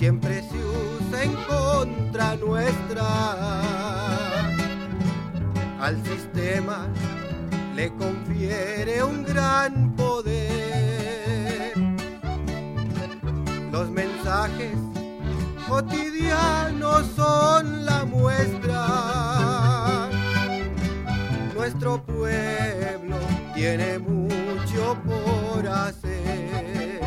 siempre 0.03 0.41
se 0.41 0.57
usa 0.57 1.23
en 1.23 1.33
contra 1.47 2.35
nuestra. 2.35 3.61
Al 5.79 6.03
sistema 6.03 6.87
le 7.73 7.89
confiere 7.93 9.01
un 9.03 9.23
gran 9.23 9.95
poder. 9.95 10.72
Cotidianos 15.73 17.03
son 17.15 17.83
la 17.83 18.05
muestra. 18.05 18.81
Nuestro 21.55 21.91
pueblo 22.05 23.17
tiene 23.55 23.97
mucho 23.97 24.95
por 25.03 25.67
hacer. 25.67 27.01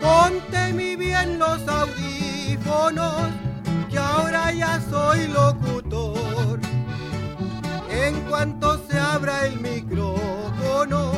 Ponte 0.00 0.72
mi 0.72 0.96
bien 0.96 1.38
los 1.38 1.60
audífonos, 1.68 3.28
que 3.88 3.98
ahora 3.98 4.52
ya 4.52 4.80
soy 4.90 5.28
locutor. 5.28 6.58
En 7.90 8.20
cuanto 8.28 8.84
se 8.88 8.98
abra 8.98 9.46
el 9.46 9.60
micrófono, 9.60 11.12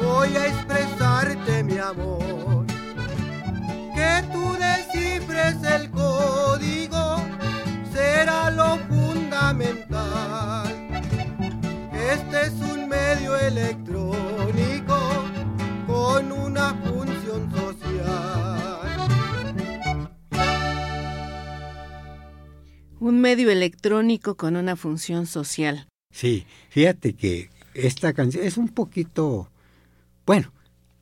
voy 0.00 0.36
a 0.36 0.46
expresarte 0.46 1.64
mi 1.64 1.78
amor. 1.78 2.25
Un 23.06 23.20
medio 23.20 23.52
electrónico 23.52 24.34
con 24.34 24.56
una 24.56 24.74
función 24.74 25.26
social. 25.26 25.86
Sí, 26.12 26.44
fíjate 26.70 27.12
que 27.12 27.50
esta 27.72 28.12
canción 28.12 28.44
es 28.44 28.56
un 28.56 28.66
poquito, 28.66 29.48
bueno, 30.26 30.52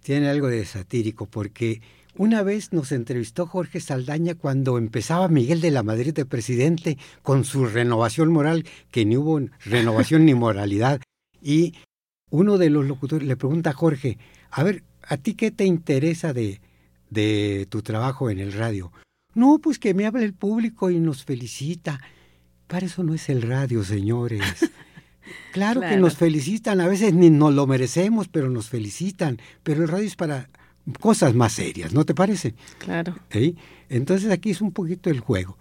tiene 0.02 0.28
algo 0.28 0.48
de 0.48 0.66
satírico 0.66 1.24
porque 1.24 1.80
una 2.14 2.42
vez 2.42 2.74
nos 2.74 2.92
entrevistó 2.92 3.46
Jorge 3.46 3.80
Saldaña 3.80 4.34
cuando 4.34 4.76
empezaba 4.76 5.28
Miguel 5.28 5.62
de 5.62 5.70
la 5.70 5.82
Madrid 5.82 6.12
de 6.12 6.26
presidente 6.26 6.98
con 7.22 7.46
su 7.46 7.64
renovación 7.64 8.30
moral, 8.30 8.66
que 8.90 9.06
ni 9.06 9.16
hubo 9.16 9.40
renovación 9.64 10.26
ni 10.26 10.34
moralidad. 10.34 11.00
Y 11.40 11.72
uno 12.30 12.58
de 12.58 12.68
los 12.68 12.84
locutores 12.84 13.26
le 13.26 13.38
pregunta 13.38 13.70
a 13.70 13.72
Jorge, 13.72 14.18
a 14.50 14.62
ver, 14.62 14.84
¿a 15.08 15.16
ti 15.16 15.32
qué 15.32 15.50
te 15.50 15.64
interesa 15.64 16.34
de, 16.34 16.60
de 17.08 17.66
tu 17.70 17.80
trabajo 17.80 18.28
en 18.28 18.40
el 18.40 18.52
radio? 18.52 18.92
No, 19.34 19.58
pues 19.58 19.78
que 19.78 19.94
me 19.94 20.06
hable 20.06 20.24
el 20.24 20.34
público 20.34 20.90
y 20.90 21.00
nos 21.00 21.24
felicita. 21.24 22.00
Para 22.66 22.86
eso 22.86 23.02
no 23.02 23.14
es 23.14 23.28
el 23.28 23.42
radio, 23.42 23.84
señores. 23.84 24.42
Claro, 25.52 25.80
que 25.80 25.96
nos 25.96 26.16
felicitan, 26.16 26.80
a 26.80 26.88
veces 26.88 27.14
ni 27.14 27.30
nos 27.30 27.54
lo 27.54 27.66
merecemos, 27.66 28.28
pero 28.28 28.50
nos 28.50 28.68
felicitan. 28.68 29.40
Pero 29.62 29.82
el 29.82 29.88
radio 29.88 30.06
es 30.06 30.16
para 30.16 30.50
cosas 31.00 31.34
más 31.34 31.52
serias, 31.52 31.94
¿no 31.94 32.04
te 32.04 32.14
parece? 32.14 32.54
Claro. 32.78 33.16
Entonces 33.88 34.30
aquí 34.30 34.50
es 34.50 34.60
un 34.60 34.72
poquito 34.72 35.10
el 35.10 35.20
juego. 35.20 35.56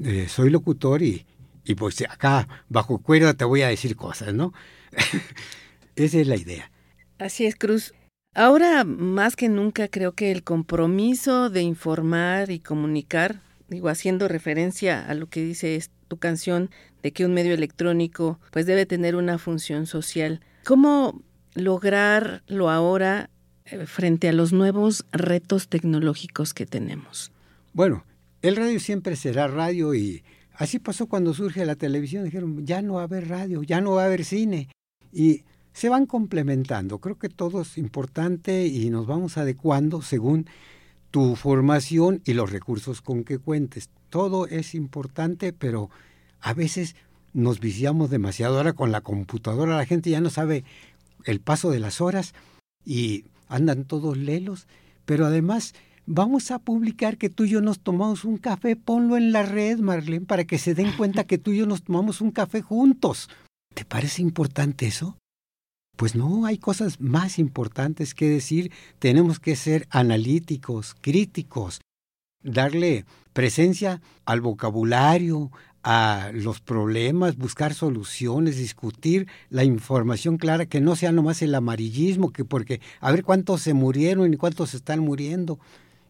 Eh, 0.00 0.26
soy 0.28 0.50
locutor 0.50 1.02
y, 1.02 1.24
y 1.64 1.74
pues 1.76 2.02
acá 2.02 2.46
bajo 2.68 2.98
cuerda 2.98 3.34
te 3.34 3.44
voy 3.44 3.62
a 3.62 3.68
decir 3.68 3.96
cosas, 3.96 4.34
¿no? 4.34 4.52
Esa 5.96 6.18
es 6.18 6.26
la 6.26 6.36
idea. 6.36 6.70
Así 7.18 7.46
es, 7.46 7.56
Cruz. 7.56 7.94
Ahora, 8.34 8.82
más 8.82 9.36
que 9.36 9.48
nunca, 9.48 9.86
creo 9.86 10.12
que 10.12 10.32
el 10.32 10.42
compromiso 10.42 11.50
de 11.50 11.62
informar 11.62 12.50
y 12.50 12.58
comunicar, 12.58 13.40
digo, 13.68 13.88
haciendo 13.88 14.26
referencia 14.26 15.08
a 15.08 15.14
lo 15.14 15.28
que 15.28 15.40
dice 15.40 15.80
tu 16.08 16.16
canción, 16.16 16.70
de 17.04 17.12
que 17.12 17.24
un 17.24 17.34
medio 17.34 17.54
electrónico 17.54 18.40
pues 18.50 18.66
debe 18.66 18.86
tener 18.86 19.14
una 19.14 19.38
función 19.38 19.86
social. 19.86 20.40
¿Cómo 20.64 21.22
lograrlo 21.54 22.70
ahora 22.70 23.30
eh, 23.66 23.86
frente 23.86 24.28
a 24.28 24.32
los 24.32 24.52
nuevos 24.52 25.04
retos 25.12 25.68
tecnológicos 25.68 26.54
que 26.54 26.66
tenemos? 26.66 27.30
Bueno, 27.72 28.04
el 28.42 28.56
radio 28.56 28.80
siempre 28.80 29.16
será 29.16 29.46
radio 29.46 29.94
y 29.94 30.24
así 30.54 30.78
pasó 30.78 31.06
cuando 31.06 31.34
surge 31.34 31.64
la 31.66 31.76
televisión. 31.76 32.24
Dijeron, 32.24 32.66
ya 32.66 32.82
no 32.82 32.94
va 32.94 33.02
a 33.02 33.04
haber 33.04 33.28
radio, 33.28 33.62
ya 33.62 33.80
no 33.80 33.92
va 33.92 34.02
a 34.02 34.06
haber 34.06 34.24
cine. 34.24 34.68
Y 35.12 35.44
se 35.74 35.88
van 35.88 36.06
complementando. 36.06 37.00
Creo 37.00 37.18
que 37.18 37.28
todo 37.28 37.60
es 37.60 37.76
importante 37.76 38.66
y 38.66 38.88
nos 38.90 39.06
vamos 39.06 39.36
adecuando 39.36 40.00
según 40.00 40.46
tu 41.10 41.36
formación 41.36 42.22
y 42.24 42.32
los 42.32 42.50
recursos 42.50 43.02
con 43.02 43.24
que 43.24 43.38
cuentes. 43.38 43.90
Todo 44.08 44.46
es 44.46 44.74
importante, 44.74 45.52
pero 45.52 45.90
a 46.40 46.54
veces 46.54 46.94
nos 47.32 47.58
viciamos 47.58 48.08
demasiado. 48.08 48.56
Ahora 48.56 48.72
con 48.72 48.92
la 48.92 49.00
computadora 49.00 49.76
la 49.76 49.84
gente 49.84 50.10
ya 50.10 50.20
no 50.20 50.30
sabe 50.30 50.64
el 51.24 51.40
paso 51.40 51.70
de 51.70 51.80
las 51.80 52.00
horas 52.00 52.34
y 52.84 53.24
andan 53.48 53.84
todos 53.84 54.16
lelos, 54.16 54.68
pero 55.04 55.26
además 55.26 55.74
vamos 56.06 56.52
a 56.52 56.60
publicar 56.60 57.18
que 57.18 57.30
tú 57.30 57.44
y 57.44 57.50
yo 57.50 57.60
nos 57.60 57.80
tomamos 57.80 58.24
un 58.24 58.38
café, 58.38 58.76
ponlo 58.76 59.16
en 59.16 59.32
la 59.32 59.42
red, 59.42 59.78
Marlene, 59.80 60.26
para 60.26 60.44
que 60.44 60.58
se 60.58 60.74
den 60.74 60.92
cuenta 60.96 61.24
que 61.24 61.38
tú 61.38 61.50
y 61.50 61.58
yo 61.58 61.66
nos 61.66 61.82
tomamos 61.82 62.20
un 62.20 62.30
café 62.30 62.62
juntos. 62.62 63.28
¿Te 63.74 63.84
parece 63.84 64.22
importante 64.22 64.86
eso? 64.86 65.16
Pues 65.96 66.16
no, 66.16 66.44
hay 66.44 66.58
cosas 66.58 67.00
más 67.00 67.38
importantes 67.38 68.14
que 68.14 68.28
decir. 68.28 68.72
Tenemos 68.98 69.38
que 69.38 69.54
ser 69.54 69.86
analíticos, 69.90 70.96
críticos, 71.00 71.80
darle 72.42 73.04
presencia 73.32 74.00
al 74.24 74.40
vocabulario, 74.40 75.50
a 75.84 76.30
los 76.32 76.60
problemas, 76.60 77.36
buscar 77.36 77.74
soluciones, 77.74 78.56
discutir 78.56 79.28
la 79.50 79.64
información 79.64 80.38
clara, 80.38 80.66
que 80.66 80.80
no 80.80 80.96
sea 80.96 81.12
nomás 81.12 81.42
el 81.42 81.54
amarillismo, 81.54 82.32
que 82.32 82.44
porque 82.44 82.80
a 83.00 83.12
ver 83.12 83.22
cuántos 83.22 83.60
se 83.60 83.74
murieron 83.74 84.32
y 84.32 84.36
cuántos 84.36 84.74
están 84.74 85.00
muriendo. 85.00 85.60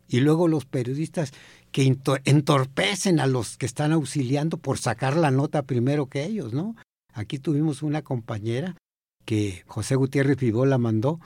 Y 0.06 0.20
luego 0.20 0.48
los 0.48 0.64
periodistas 0.64 1.32
que 1.72 1.92
entorpecen 2.24 3.18
a 3.20 3.26
los 3.26 3.56
que 3.56 3.66
están 3.66 3.92
auxiliando 3.92 4.58
por 4.58 4.78
sacar 4.78 5.16
la 5.16 5.30
nota 5.30 5.62
primero 5.62 6.06
que 6.06 6.24
ellos, 6.24 6.52
¿no? 6.52 6.76
Aquí 7.12 7.38
tuvimos 7.38 7.82
una 7.82 8.02
compañera 8.02 8.76
que 9.24 9.62
José 9.66 9.96
Gutiérrez 9.96 10.36
Pibó 10.36 10.66
la 10.66 10.78
mandó 10.78 11.20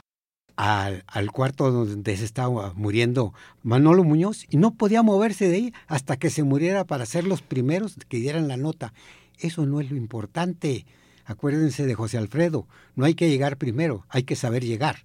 al, 0.55 1.03
al, 1.07 1.31
cuarto 1.31 1.71
donde 1.71 2.17
se 2.17 2.25
estaba 2.25 2.73
muriendo 2.73 3.33
Manolo 3.63 4.03
Muñoz 4.03 4.45
y 4.49 4.57
no 4.57 4.71
podía 4.71 5.03
moverse 5.03 5.47
de 5.47 5.55
ahí 5.55 5.73
hasta 5.87 6.17
que 6.17 6.29
se 6.29 6.43
muriera 6.43 6.83
para 6.83 7.05
ser 7.05 7.25
los 7.25 7.41
primeros 7.41 7.95
que 8.07 8.17
dieran 8.17 8.47
la 8.47 8.57
nota. 8.57 8.93
Eso 9.37 9.65
no 9.65 9.79
es 9.79 9.89
lo 9.89 9.97
importante. 9.97 10.85
Acuérdense 11.25 11.85
de 11.85 11.95
José 11.95 12.17
Alfredo, 12.17 12.67
no 12.95 13.05
hay 13.05 13.13
que 13.13 13.29
llegar 13.29 13.57
primero, 13.57 14.05
hay 14.09 14.23
que 14.23 14.35
saber 14.35 14.65
llegar. 14.65 15.03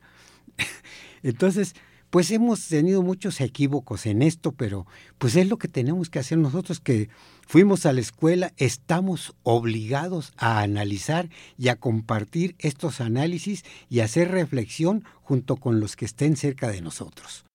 Entonces, 1.23 1.75
pues 2.15 2.31
hemos 2.31 2.69
tenido 2.69 3.03
muchos 3.03 3.41
equívocos 3.41 4.07
en 4.07 4.23
esto, 4.23 4.53
pero 4.53 4.87
pues 5.19 5.35
es 5.35 5.49
lo 5.49 5.59
que 5.59 5.67
tenemos 5.67 6.11
que 6.11 6.21
hacer 6.21 6.39
nosotros 6.39 6.79
que 6.79 7.09
fuimos 7.45 7.87
a 7.87 7.93
la 7.93 8.03
escuela, 8.03 8.53
estamos 8.57 9.35
obligados 9.43 10.33
a 10.37 10.61
analizar 10.61 11.29
y 11.59 11.71
a 11.71 11.75
compartir 11.75 12.55
estos 12.61 13.01
análisis 13.01 13.65
y 13.89 13.99
hacer 13.99 14.31
reflexión 14.31 15.03
junto 15.23 15.57
con 15.57 15.81
los 15.81 15.97
que 15.97 16.05
estén 16.05 16.37
cerca 16.37 16.69
de 16.69 16.83
nosotros. 16.83 17.47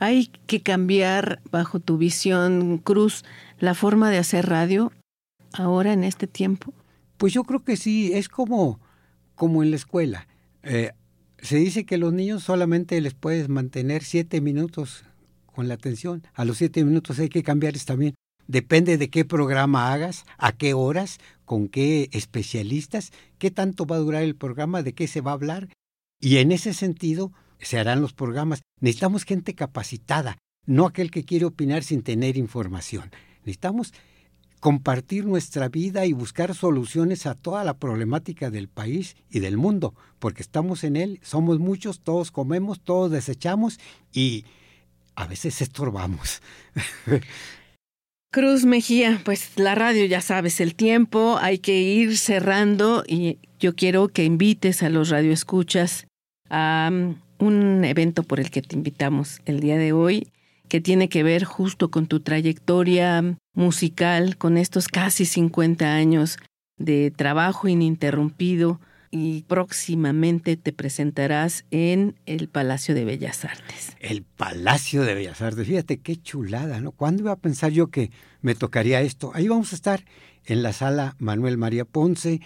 Hay 0.00 0.32
que 0.48 0.62
cambiar, 0.62 1.40
bajo 1.52 1.78
tu 1.78 1.96
visión, 1.96 2.78
Cruz, 2.78 3.24
la 3.60 3.74
forma 3.74 4.10
de 4.10 4.18
hacer 4.18 4.48
radio 4.48 4.90
ahora 5.52 5.92
en 5.92 6.02
este 6.02 6.26
tiempo. 6.26 6.74
Pues 7.18 7.32
yo 7.32 7.44
creo 7.44 7.62
que 7.62 7.76
sí, 7.76 8.12
es 8.14 8.28
como, 8.28 8.80
como 9.36 9.62
en 9.62 9.70
la 9.70 9.76
escuela. 9.76 10.26
Eh, 10.64 10.90
se 11.38 11.56
dice 11.56 11.84
que 11.84 11.98
los 11.98 12.12
niños 12.12 12.42
solamente 12.42 13.00
les 13.00 13.14
puedes 13.14 13.48
mantener 13.48 14.02
siete 14.02 14.40
minutos 14.40 15.04
con 15.46 15.68
la 15.68 15.74
atención. 15.74 16.22
A 16.34 16.44
los 16.44 16.58
siete 16.58 16.84
minutos 16.84 17.18
hay 17.18 17.28
que 17.28 17.42
cambiarles 17.42 17.84
también. 17.84 18.14
Depende 18.46 18.96
de 18.96 19.10
qué 19.10 19.24
programa 19.24 19.92
hagas, 19.92 20.24
a 20.38 20.52
qué 20.52 20.72
horas, 20.72 21.18
con 21.44 21.68
qué 21.68 22.08
especialistas, 22.12 23.12
qué 23.38 23.50
tanto 23.50 23.86
va 23.86 23.96
a 23.96 24.00
durar 24.00 24.22
el 24.22 24.36
programa, 24.36 24.82
de 24.82 24.94
qué 24.94 25.08
se 25.08 25.20
va 25.20 25.32
a 25.32 25.34
hablar. 25.34 25.68
Y 26.20 26.38
en 26.38 26.52
ese 26.52 26.72
sentido 26.72 27.32
se 27.58 27.78
harán 27.78 28.00
los 28.00 28.12
programas. 28.12 28.62
Necesitamos 28.80 29.24
gente 29.24 29.54
capacitada, 29.54 30.38
no 30.64 30.86
aquel 30.86 31.10
que 31.10 31.24
quiere 31.24 31.44
opinar 31.44 31.82
sin 31.82 32.02
tener 32.02 32.36
información. 32.36 33.10
Necesitamos 33.40 33.92
compartir 34.60 35.26
nuestra 35.26 35.68
vida 35.68 36.06
y 36.06 36.12
buscar 36.12 36.54
soluciones 36.54 37.26
a 37.26 37.34
toda 37.34 37.64
la 37.64 37.78
problemática 37.78 38.50
del 38.50 38.68
país 38.68 39.16
y 39.30 39.40
del 39.40 39.56
mundo, 39.56 39.94
porque 40.18 40.42
estamos 40.42 40.84
en 40.84 40.96
él, 40.96 41.20
somos 41.22 41.58
muchos, 41.58 42.00
todos 42.00 42.30
comemos, 42.30 42.80
todos 42.80 43.10
desechamos 43.10 43.78
y 44.12 44.44
a 45.14 45.26
veces 45.26 45.60
estorbamos. 45.60 46.42
Cruz 48.32 48.64
Mejía, 48.64 49.20
pues 49.24 49.52
la 49.56 49.74
radio 49.74 50.04
ya 50.04 50.20
sabes 50.20 50.60
el 50.60 50.74
tiempo, 50.74 51.38
hay 51.40 51.58
que 51.58 51.80
ir 51.80 52.18
cerrando 52.18 53.02
y 53.06 53.38
yo 53.58 53.74
quiero 53.74 54.08
que 54.08 54.24
invites 54.24 54.82
a 54.82 54.90
los 54.90 55.08
radioescuchas 55.08 56.06
a 56.50 56.90
um, 56.92 57.16
un 57.38 57.84
evento 57.84 58.22
por 58.22 58.40
el 58.40 58.50
que 58.50 58.62
te 58.62 58.76
invitamos 58.76 59.40
el 59.46 59.60
día 59.60 59.76
de 59.76 59.92
hoy 59.92 60.28
que 60.68 60.80
tiene 60.80 61.08
que 61.08 61.22
ver 61.22 61.44
justo 61.44 61.90
con 61.90 62.06
tu 62.06 62.20
trayectoria 62.20 63.36
musical, 63.54 64.36
con 64.36 64.58
estos 64.58 64.88
casi 64.88 65.24
50 65.24 65.94
años 65.94 66.38
de 66.78 67.10
trabajo 67.10 67.68
ininterrumpido 67.68 68.80
y 69.10 69.42
próximamente 69.42 70.56
te 70.56 70.72
presentarás 70.72 71.64
en 71.70 72.16
el 72.26 72.48
Palacio 72.48 72.94
de 72.94 73.04
Bellas 73.04 73.44
Artes. 73.44 73.96
El 74.00 74.22
Palacio 74.22 75.02
de 75.04 75.14
Bellas 75.14 75.40
Artes, 75.40 75.66
fíjate 75.66 75.98
qué 75.98 76.16
chulada, 76.16 76.80
¿no? 76.80 76.92
¿Cuándo 76.92 77.22
iba 77.22 77.32
a 77.32 77.36
pensar 77.36 77.72
yo 77.72 77.88
que 77.88 78.10
me 78.42 78.54
tocaría 78.54 79.00
esto? 79.00 79.30
Ahí 79.34 79.48
vamos 79.48 79.72
a 79.72 79.76
estar 79.76 80.04
en 80.44 80.62
la 80.62 80.72
sala 80.72 81.16
Manuel 81.18 81.56
María 81.56 81.84
Ponce 81.84 82.40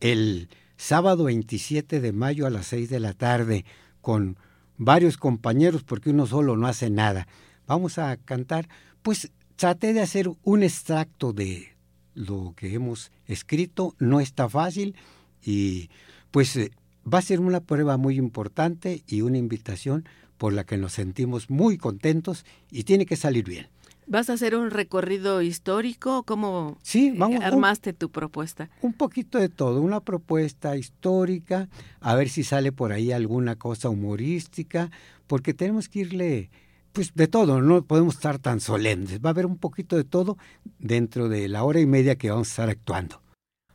el 0.00 0.48
sábado 0.76 1.24
27 1.24 2.00
de 2.00 2.12
mayo 2.12 2.46
a 2.46 2.50
las 2.50 2.66
6 2.66 2.90
de 2.90 3.00
la 3.00 3.14
tarde 3.14 3.64
con 4.00 4.36
varios 4.76 5.16
compañeros 5.16 5.82
porque 5.84 6.10
uno 6.10 6.26
solo 6.26 6.56
no 6.56 6.66
hace 6.66 6.90
nada 6.90 7.26
vamos 7.66 7.98
a 7.98 8.16
cantar, 8.16 8.68
pues 9.02 9.30
traté 9.56 9.92
de 9.92 10.00
hacer 10.00 10.30
un 10.42 10.62
extracto 10.62 11.32
de 11.32 11.72
lo 12.14 12.54
que 12.56 12.74
hemos 12.74 13.12
escrito, 13.26 13.94
no 13.98 14.20
está 14.20 14.48
fácil 14.48 14.94
y 15.42 15.90
pues 16.30 16.56
eh, 16.56 16.72
va 17.10 17.18
a 17.18 17.22
ser 17.22 17.40
una 17.40 17.60
prueba 17.60 17.96
muy 17.96 18.16
importante 18.16 19.02
y 19.06 19.22
una 19.22 19.38
invitación 19.38 20.04
por 20.38 20.52
la 20.52 20.64
que 20.64 20.76
nos 20.76 20.94
sentimos 20.94 21.50
muy 21.50 21.78
contentos 21.78 22.44
y 22.70 22.84
tiene 22.84 23.06
que 23.06 23.16
salir 23.16 23.44
bien. 23.44 23.68
¿Vas 24.06 24.28
a 24.28 24.32
hacer 24.32 24.56
un 24.56 24.70
recorrido 24.70 25.42
histórico? 25.42 26.24
¿Cómo 26.24 26.76
sí, 26.82 27.12
vamos, 27.16 27.42
armaste 27.44 27.92
tu 27.92 28.10
propuesta? 28.10 28.68
Un 28.82 28.92
poquito 28.92 29.38
de 29.38 29.48
todo, 29.48 29.80
una 29.80 30.00
propuesta 30.00 30.76
histórica, 30.76 31.68
a 32.00 32.14
ver 32.16 32.28
si 32.28 32.42
sale 32.42 32.72
por 32.72 32.92
ahí 32.92 33.12
alguna 33.12 33.54
cosa 33.56 33.88
humorística, 33.88 34.90
porque 35.28 35.54
tenemos 35.54 35.88
que 35.88 36.00
irle 36.00 36.50
pues 36.92 37.14
de 37.14 37.26
todo, 37.26 37.60
no 37.60 37.84
podemos 37.84 38.14
estar 38.14 38.38
tan 38.38 38.60
solemnes. 38.60 39.20
Va 39.20 39.30
a 39.30 39.32
haber 39.32 39.46
un 39.46 39.58
poquito 39.58 39.96
de 39.96 40.04
todo 40.04 40.38
dentro 40.78 41.28
de 41.28 41.48
la 41.48 41.64
hora 41.64 41.80
y 41.80 41.86
media 41.86 42.16
que 42.16 42.30
vamos 42.30 42.48
a 42.48 42.50
estar 42.50 42.70
actuando. 42.70 43.20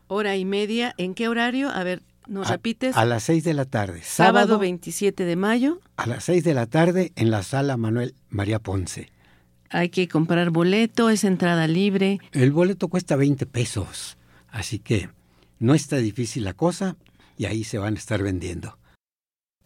Hora 0.07 0.37
y 0.37 0.45
media, 0.45 0.93
¿en 0.97 1.13
qué 1.13 1.27
horario? 1.27 1.69
A 1.69 1.83
ver, 1.83 2.01
¿nos 2.27 2.49
repites? 2.49 2.95
A 2.95 3.03
las 3.03 3.23
seis 3.23 3.43
de 3.43 3.53
la 3.53 3.65
tarde. 3.65 4.01
Sábado, 4.03 4.57
27 4.57 5.25
de 5.25 5.35
mayo. 5.35 5.79
A 5.97 6.05
las 6.07 6.23
seis 6.23 6.43
de 6.43 6.53
la 6.53 6.65
tarde 6.65 7.11
en 7.15 7.29
la 7.29 7.43
sala 7.43 7.75
Manuel 7.75 8.15
María 8.29 8.59
Ponce. 8.59 9.11
Hay 9.69 9.89
que 9.89 10.07
comprar 10.07 10.49
boleto, 10.51 11.09
es 11.09 11.25
entrada 11.25 11.67
libre. 11.67 12.19
El 12.31 12.51
boleto 12.51 12.87
cuesta 12.87 13.17
20 13.17 13.45
pesos, 13.47 14.17
así 14.47 14.79
que 14.79 15.09
no 15.59 15.73
está 15.73 15.97
difícil 15.97 16.45
la 16.45 16.53
cosa 16.53 16.95
y 17.37 17.45
ahí 17.45 17.65
se 17.65 17.77
van 17.77 17.95
a 17.95 17.97
estar 17.97 18.23
vendiendo. 18.23 18.77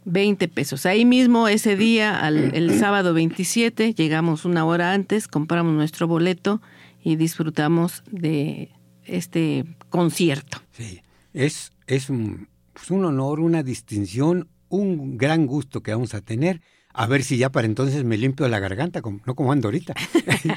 20 0.05 0.47
pesos. 0.47 0.85
Ahí 0.85 1.05
mismo 1.05 1.47
ese 1.47 1.75
día, 1.75 2.27
el 2.27 2.79
sábado 2.79 3.13
27, 3.13 3.93
llegamos 3.93 4.45
una 4.45 4.65
hora 4.65 4.93
antes, 4.93 5.27
compramos 5.27 5.73
nuestro 5.73 6.07
boleto 6.07 6.61
y 7.03 7.15
disfrutamos 7.15 8.03
de 8.11 8.71
este 9.05 9.65
concierto. 9.89 10.59
Sí, 10.71 11.01
es, 11.33 11.71
es 11.87 12.09
un, 12.09 12.47
pues 12.73 12.91
un 12.91 13.05
honor, 13.05 13.39
una 13.39 13.63
distinción, 13.63 14.47
un 14.69 15.17
gran 15.17 15.45
gusto 15.47 15.81
que 15.81 15.91
vamos 15.91 16.13
a 16.13 16.21
tener. 16.21 16.61
A 16.93 17.07
ver 17.07 17.23
si 17.23 17.37
ya 17.37 17.51
para 17.51 17.67
entonces 17.67 18.03
me 18.03 18.17
limpio 18.17 18.47
la 18.47 18.59
garganta, 18.59 19.01
no 19.25 19.35
como 19.35 19.51
ando 19.51 19.67
ahorita. 19.67 19.93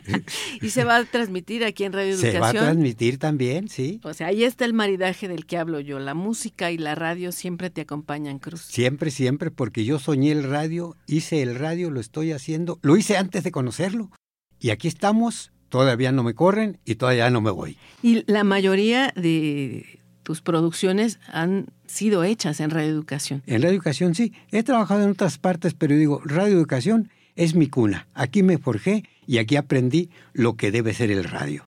y 0.62 0.70
se 0.70 0.84
va 0.84 0.96
a 0.96 1.04
transmitir 1.04 1.64
aquí 1.64 1.84
en 1.84 1.92
Radio 1.92 2.12
Educación. 2.12 2.32
Se 2.32 2.38
va 2.40 2.48
a 2.48 2.52
transmitir 2.52 3.18
también, 3.18 3.68
sí. 3.68 4.00
O 4.02 4.14
sea, 4.14 4.28
ahí 4.28 4.44
está 4.44 4.64
el 4.64 4.74
maridaje 4.74 5.28
del 5.28 5.46
que 5.46 5.58
hablo 5.58 5.80
yo. 5.80 5.98
La 5.98 6.14
música 6.14 6.70
y 6.70 6.78
la 6.78 6.94
radio 6.94 7.32
siempre 7.32 7.70
te 7.70 7.82
acompañan, 7.82 8.38
Cruz. 8.38 8.62
Siempre, 8.62 9.10
siempre, 9.10 9.50
porque 9.50 9.84
yo 9.84 9.98
soñé 9.98 10.32
el 10.32 10.44
radio, 10.44 10.96
hice 11.06 11.42
el 11.42 11.54
radio, 11.54 11.90
lo 11.90 12.00
estoy 12.00 12.32
haciendo. 12.32 12.78
Lo 12.82 12.96
hice 12.96 13.16
antes 13.16 13.44
de 13.44 13.52
conocerlo. 13.52 14.10
Y 14.58 14.70
aquí 14.70 14.88
estamos, 14.88 15.52
todavía 15.68 16.12
no 16.12 16.22
me 16.22 16.34
corren 16.34 16.80
y 16.84 16.96
todavía 16.96 17.30
no 17.30 17.40
me 17.40 17.50
voy. 17.50 17.76
Y 18.02 18.24
la 18.30 18.44
mayoría 18.44 19.12
de 19.14 20.03
tus 20.24 20.40
producciones 20.40 21.20
han 21.28 21.66
sido 21.86 22.24
hechas 22.24 22.58
en 22.58 22.70
Radio 22.70 22.90
Educación. 22.90 23.42
En 23.46 23.62
Radio 23.62 23.74
Educación 23.74 24.16
sí. 24.16 24.32
He 24.50 24.64
trabajado 24.64 25.04
en 25.04 25.10
otras 25.10 25.38
partes, 25.38 25.74
pero 25.74 25.94
digo, 25.94 26.20
Radio 26.24 26.56
Educación 26.56 27.10
es 27.36 27.54
mi 27.54 27.68
cuna. 27.68 28.08
Aquí 28.14 28.42
me 28.42 28.58
forjé 28.58 29.04
y 29.26 29.38
aquí 29.38 29.54
aprendí 29.54 30.10
lo 30.32 30.56
que 30.56 30.72
debe 30.72 30.94
ser 30.94 31.10
el 31.12 31.24
radio. 31.24 31.64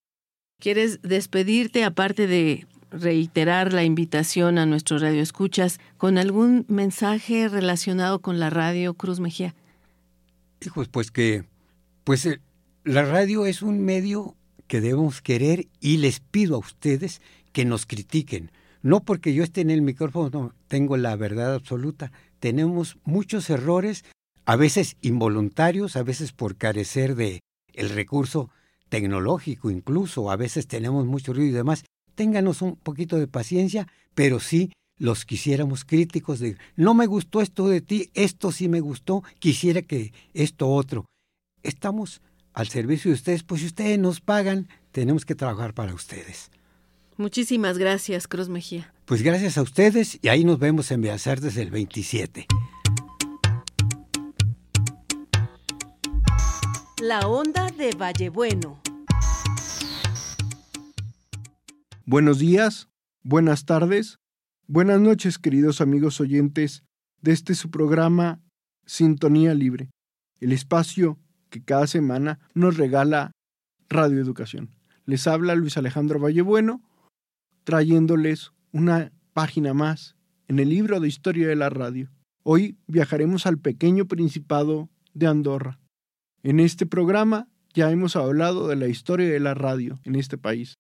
¿Quieres 0.59 1.01
despedirte, 1.03 1.83
aparte 1.83 2.27
de 2.27 2.67
reiterar 2.89 3.73
la 3.73 3.83
invitación 3.83 4.57
a 4.57 4.65
nuestros 4.65 5.01
radioescuchas, 5.01 5.79
con 5.97 6.17
algún 6.17 6.65
mensaje 6.67 7.47
relacionado 7.47 8.21
con 8.21 8.39
la 8.39 8.49
radio 8.49 8.95
Cruz 8.95 9.19
Mejía? 9.19 9.53
Hijos, 10.65 10.87
pues 10.87 11.11
que, 11.11 11.43
pues 12.03 12.25
eh, 12.25 12.39
la 12.83 13.03
radio 13.03 13.45
es 13.45 13.61
un 13.61 13.85
medio 13.85 14.35
que 14.67 14.81
debemos 14.81 15.21
querer 15.21 15.67
y 15.79 15.97
les 15.97 16.19
pido 16.19 16.55
a 16.55 16.59
ustedes 16.59 17.21
que 17.57 17.65
nos 17.65 17.87
critiquen. 17.87 18.51
No 18.83 18.99
porque 18.99 19.33
yo 19.33 19.43
esté 19.43 19.61
en 19.61 19.71
el 19.71 19.81
micrófono, 19.81 20.53
tengo 20.67 20.95
la 20.95 21.15
verdad 21.15 21.55
absoluta. 21.55 22.11
Tenemos 22.39 22.99
muchos 23.03 23.49
errores, 23.49 24.05
a 24.45 24.55
veces 24.55 24.95
involuntarios, 25.01 25.95
a 25.95 26.03
veces 26.03 26.33
por 26.33 26.55
carecer 26.57 27.15
de 27.15 27.39
el 27.73 27.89
recurso 27.89 28.51
tecnológico 28.89 29.71
incluso, 29.71 30.29
a 30.29 30.35
veces 30.35 30.67
tenemos 30.67 31.07
mucho 31.07 31.33
ruido 31.33 31.49
y 31.49 31.53
demás. 31.53 31.83
Ténganos 32.13 32.61
un 32.61 32.75
poquito 32.75 33.17
de 33.17 33.25
paciencia, 33.25 33.87
pero 34.13 34.39
sí 34.39 34.71
los 34.99 35.25
quisiéramos 35.25 35.83
críticos 35.83 36.37
de 36.37 36.57
no 36.75 36.93
me 36.93 37.07
gustó 37.07 37.41
esto 37.41 37.67
de 37.67 37.81
ti, 37.81 38.11
esto 38.13 38.51
sí 38.51 38.69
me 38.69 38.81
gustó, 38.81 39.23
quisiera 39.39 39.81
que 39.81 40.13
esto 40.35 40.69
otro. 40.69 41.05
Estamos 41.63 42.21
al 42.53 42.67
servicio 42.67 43.09
de 43.09 43.15
ustedes, 43.15 43.41
pues 43.41 43.61
si 43.61 43.65
ustedes 43.65 43.97
nos 43.97 44.21
pagan, 44.21 44.67
tenemos 44.91 45.25
que 45.25 45.33
trabajar 45.33 45.73
para 45.73 45.95
ustedes. 45.95 46.51
Muchísimas 47.17 47.79
gracias, 47.79 48.27
Cruz 48.27 48.47
Mejía. 48.47 48.93
Pues 49.05 49.23
gracias 49.23 49.57
a 49.57 49.63
ustedes 49.63 50.19
y 50.21 50.27
ahí 50.27 50.43
nos 50.43 50.59
vemos 50.59 50.91
en 50.91 51.01
Bellas 51.01 51.25
Artes 51.25 51.57
el 51.57 51.71
27. 51.71 52.45
La 57.01 57.21
onda 57.21 57.71
de 57.71 57.91
Vallebueno. 57.95 58.79
Buenos 62.05 62.37
días, 62.37 62.87
buenas 63.23 63.65
tardes, 63.65 64.19
buenas 64.67 65.01
noches, 65.01 65.39
queridos 65.39 65.81
amigos 65.81 66.21
oyentes 66.21 66.83
de 67.21 67.31
este 67.31 67.55
su 67.55 67.71
programa 67.71 68.41
Sintonía 68.85 69.55
Libre, 69.55 69.89
el 70.39 70.51
espacio 70.51 71.19
que 71.49 71.63
cada 71.63 71.87
semana 71.87 72.39
nos 72.53 72.77
regala 72.77 73.31
Radio 73.89 74.21
Educación. 74.21 74.75
Les 75.05 75.25
habla 75.25 75.55
Luis 75.55 75.77
Alejandro 75.77 76.19
Vallebueno 76.19 76.86
trayéndoles 77.67 78.53
una 78.71 79.11
página 79.33 79.73
más 79.73 80.15
en 80.47 80.59
el 80.59 80.69
libro 80.69 81.01
de 81.01 81.09
historia 81.09 81.49
de 81.49 81.57
la 81.57 81.69
radio. 81.69 82.09
Hoy 82.43 82.77
viajaremos 82.87 83.45
al 83.45 83.59
pequeño 83.59 84.05
principado 84.05 84.87
de 85.13 85.27
Andorra. 85.27 85.77
En 86.43 86.61
este 86.61 86.85
programa 86.85 87.49
ya 87.73 87.91
hemos 87.91 88.15
hablado 88.15 88.69
de 88.69 88.77
la 88.77 88.87
historia 88.87 89.27
de 89.27 89.41
la 89.41 89.53
radio 89.53 89.99
en 90.05 90.15
este 90.15 90.37
país. 90.37 90.75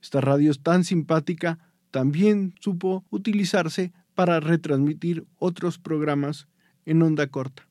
Esta 0.00 0.20
radio 0.20 0.52
es 0.52 0.62
tan 0.62 0.84
simpática 0.84 1.58
también 1.90 2.54
supo 2.60 3.04
utilizarse 3.10 3.92
para 4.14 4.38
retransmitir 4.38 5.26
otros 5.40 5.80
programas 5.80 6.46
en 6.86 7.02
onda 7.02 7.26
corta. 7.26 7.68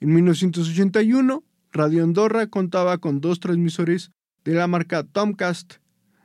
En 0.00 0.12
1981, 0.12 1.44
Radio 1.70 2.02
Andorra 2.02 2.48
contaba 2.48 2.98
con 2.98 3.20
dos 3.20 3.38
transmisores 3.38 4.10
de 4.42 4.54
la 4.54 4.66
marca 4.66 5.04
Tomcast 5.04 5.74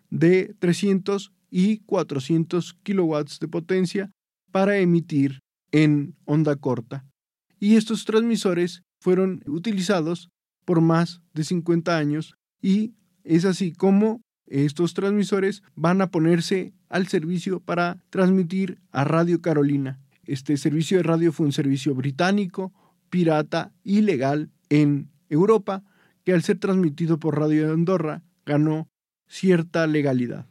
de 0.10 0.56
300 0.58 1.32
y 1.56 1.78
400 1.86 2.74
kilowatts 2.82 3.38
de 3.39 3.48
potencia 3.48 4.12
para 4.52 4.80
emitir 4.80 5.42
en 5.72 6.16
onda 6.26 6.56
corta. 6.56 7.06
Y 7.60 7.76
estos 7.76 8.06
transmisores 8.06 8.82
fueron 9.00 9.44
utilizados 9.46 10.30
por 10.66 10.82
más 10.82 11.22
de 11.36 11.44
50 11.44 11.96
años 11.96 12.34
y 12.60 12.96
es 13.24 13.46
así 13.46 13.72
como 13.72 14.22
estos 14.48 14.96
transmisores 14.96 15.62
van 15.76 16.02
a 16.02 16.10
ponerse 16.10 16.74
al 16.89 17.08
servicio 17.08 17.60
para 17.60 18.04
transmitir 18.10 18.82
a 18.92 19.04
Radio 19.04 19.39
Carolina. 19.39 20.00
Este 20.26 20.58
servicio 20.58 20.98
de 20.98 21.04
radio 21.04 21.32
fue 21.32 21.46
un 21.46 21.52
servicio 21.52 21.94
británico, 21.94 22.74
pirata 23.12 23.72
y 23.84 24.02
legal 24.02 24.50
en 24.70 25.12
Europa, 25.30 25.84
que 26.24 26.34
al 26.34 26.42
ser 26.42 26.58
transmitido 26.58 27.20
por 27.20 27.38
Radio 27.38 27.68
de 27.68 27.74
Andorra 27.74 28.24
ganó 28.44 28.88
cierta 29.28 29.86
legalidad. 29.86 30.48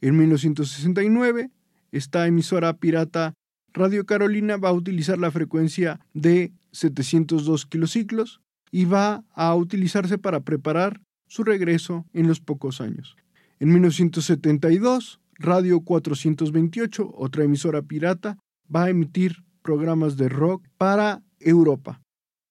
En 0.00 0.16
1969, 0.16 1.50
esta 1.92 2.26
emisora 2.26 2.76
pirata 2.76 3.34
Radio 3.72 4.06
Carolina 4.06 4.56
va 4.56 4.70
a 4.70 4.72
utilizar 4.72 5.18
la 5.18 5.30
frecuencia 5.30 6.00
de 6.14 6.52
702 6.72 7.66
kilociclos 7.66 8.40
y 8.70 8.86
va 8.86 9.24
a 9.34 9.54
utilizarse 9.54 10.18
para 10.18 10.40
preparar 10.40 11.02
su 11.28 11.44
regreso 11.44 12.06
en 12.12 12.28
los 12.28 12.40
pocos 12.40 12.80
años. 12.80 13.16
En 13.58 13.72
1972, 13.72 15.20
Radio 15.38 15.80
428, 15.80 17.12
otra 17.14 17.44
emisora 17.44 17.82
pirata, 17.82 18.38
va 18.74 18.84
a 18.84 18.90
emitir 18.90 19.44
programas 19.62 20.16
de 20.16 20.28
rock 20.28 20.66
para 20.78 21.22
Europa. 21.40 22.00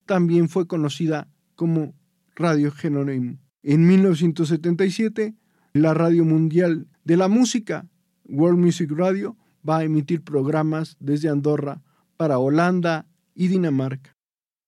También 0.06 0.50
fue 0.50 0.68
conocida 0.68 1.28
como 1.56 1.96
Radio 2.36 2.72
Genónimo. 2.72 3.40
En 3.64 3.88
1977, 3.88 5.34
la 5.74 5.94
Radio 5.94 6.26
Mundial 6.26 6.88
de 7.06 7.18
la 7.18 7.28
Música, 7.28 7.88
World 8.26 8.60
Music 8.60 8.91
Radio, 8.91 9.38
va 9.68 9.78
a 9.78 9.84
emitir 9.84 10.24
programas 10.24 10.98
desde 11.00 11.30
Andorra 11.30 11.82
para 12.18 12.39
Holanda 12.39 13.08
y 13.34 13.48
Dinamarca. 13.48 14.15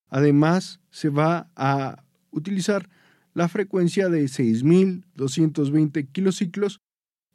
Además, 0.10 0.80
se 0.90 1.10
va 1.10 1.50
a 1.56 2.04
utilizar 2.32 2.90
la 3.34 3.48
frecuencia 3.50 4.10
de 4.10 4.24
6.220 4.26 6.12
kilociclos 6.12 6.80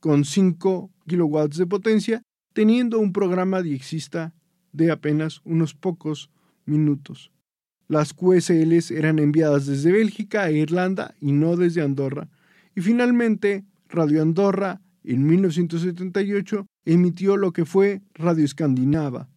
con 0.01 0.25
5 0.25 0.91
kilowatts 1.07 1.57
de 1.59 1.67
potencia, 1.67 2.23
teniendo 2.53 2.99
un 2.99 3.13
programa 3.13 3.63
diexista 3.63 4.35
de 4.73 4.91
apenas 4.91 5.41
unos 5.45 5.75
pocos 5.75 6.31
minutos. 6.65 7.31
Las 7.89 8.15
QSLs 8.15 8.91
eran 8.91 9.19
enviadas 9.19 9.67
desde 9.67 9.93
Bélgica 9.93 10.49
e 10.49 10.59
Irlanda 10.59 11.15
y 11.21 11.33
no 11.33 11.57
desde 11.57 11.83
Andorra, 11.83 12.29
y 12.75 12.81
finalmente, 12.81 13.65
Radio 13.89 14.23
Andorra, 14.23 14.81
en 15.05 15.27
1978, 15.27 16.67
emitió 16.85 17.37
lo 17.37 17.53
que 17.53 17.65
fue 17.65 18.03
Radio 18.15 18.45
Escandinava, 18.45 19.29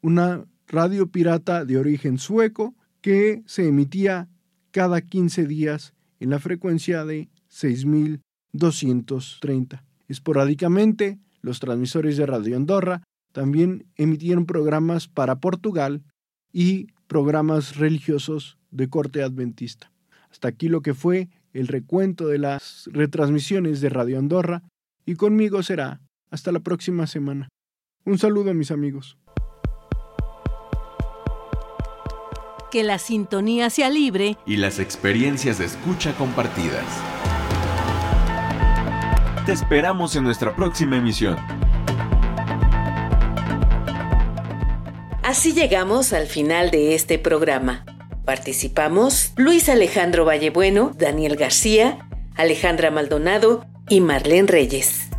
una 0.00 0.46
radio 0.66 1.08
pirata 1.08 1.64
de 1.64 1.78
origen 1.78 2.18
sueco 2.18 2.74
que 3.00 3.42
se 3.46 3.66
emitía 3.66 4.28
cada 4.70 5.00
15 5.00 5.46
días 5.46 5.94
en 6.20 6.30
la 6.30 6.38
frecuencia 6.38 7.04
de 7.04 7.28
6230. 7.48 9.84
Esporádicamente, 10.08 11.18
los 11.40 11.58
transmisores 11.60 12.16
de 12.16 12.26
Radio 12.26 12.56
Andorra 12.56 13.02
también 13.32 13.86
emitieron 13.96 14.46
programas 14.46 15.08
para 15.08 15.40
Portugal 15.40 16.04
y 16.52 16.88
programas 17.06 17.76
religiosos 17.76 18.58
de 18.70 18.88
corte 18.88 19.22
adventista. 19.22 19.92
Hasta 20.30 20.48
aquí 20.48 20.68
lo 20.68 20.82
que 20.82 20.94
fue 20.94 21.28
el 21.52 21.68
recuento 21.68 22.26
de 22.28 22.38
las 22.38 22.88
retransmisiones 22.92 23.80
de 23.80 23.88
Radio 23.88 24.18
Andorra 24.18 24.62
y 25.04 25.16
conmigo 25.16 25.62
será 25.62 26.00
hasta 26.30 26.52
la 26.52 26.60
próxima 26.60 27.06
semana. 27.06 27.48
Un 28.04 28.18
saludo 28.18 28.50
a 28.50 28.54
mis 28.54 28.70
amigos. 28.70 29.18
Que 32.70 32.84
la 32.84 32.98
sintonía 32.98 33.68
sea 33.68 33.90
libre 33.90 34.36
y 34.46 34.56
las 34.56 34.78
experiencias 34.78 35.58
de 35.58 35.64
escucha 35.66 36.14
compartidas. 36.16 36.84
Te 39.44 39.52
esperamos 39.52 40.14
en 40.16 40.24
nuestra 40.24 40.54
próxima 40.54 40.96
emisión. 40.96 41.36
Así 45.22 45.52
llegamos 45.52 46.12
al 46.12 46.26
final 46.26 46.70
de 46.70 46.94
este 46.94 47.18
programa. 47.18 47.84
Participamos 48.24 49.32
Luis 49.36 49.68
Alejandro 49.68 50.24
Vallebueno, 50.24 50.92
Daniel 50.96 51.36
García, 51.36 52.08
Alejandra 52.36 52.90
Maldonado 52.90 53.69
y 53.90 54.00
Marlene 54.00 54.46
Reyes. 54.46 55.09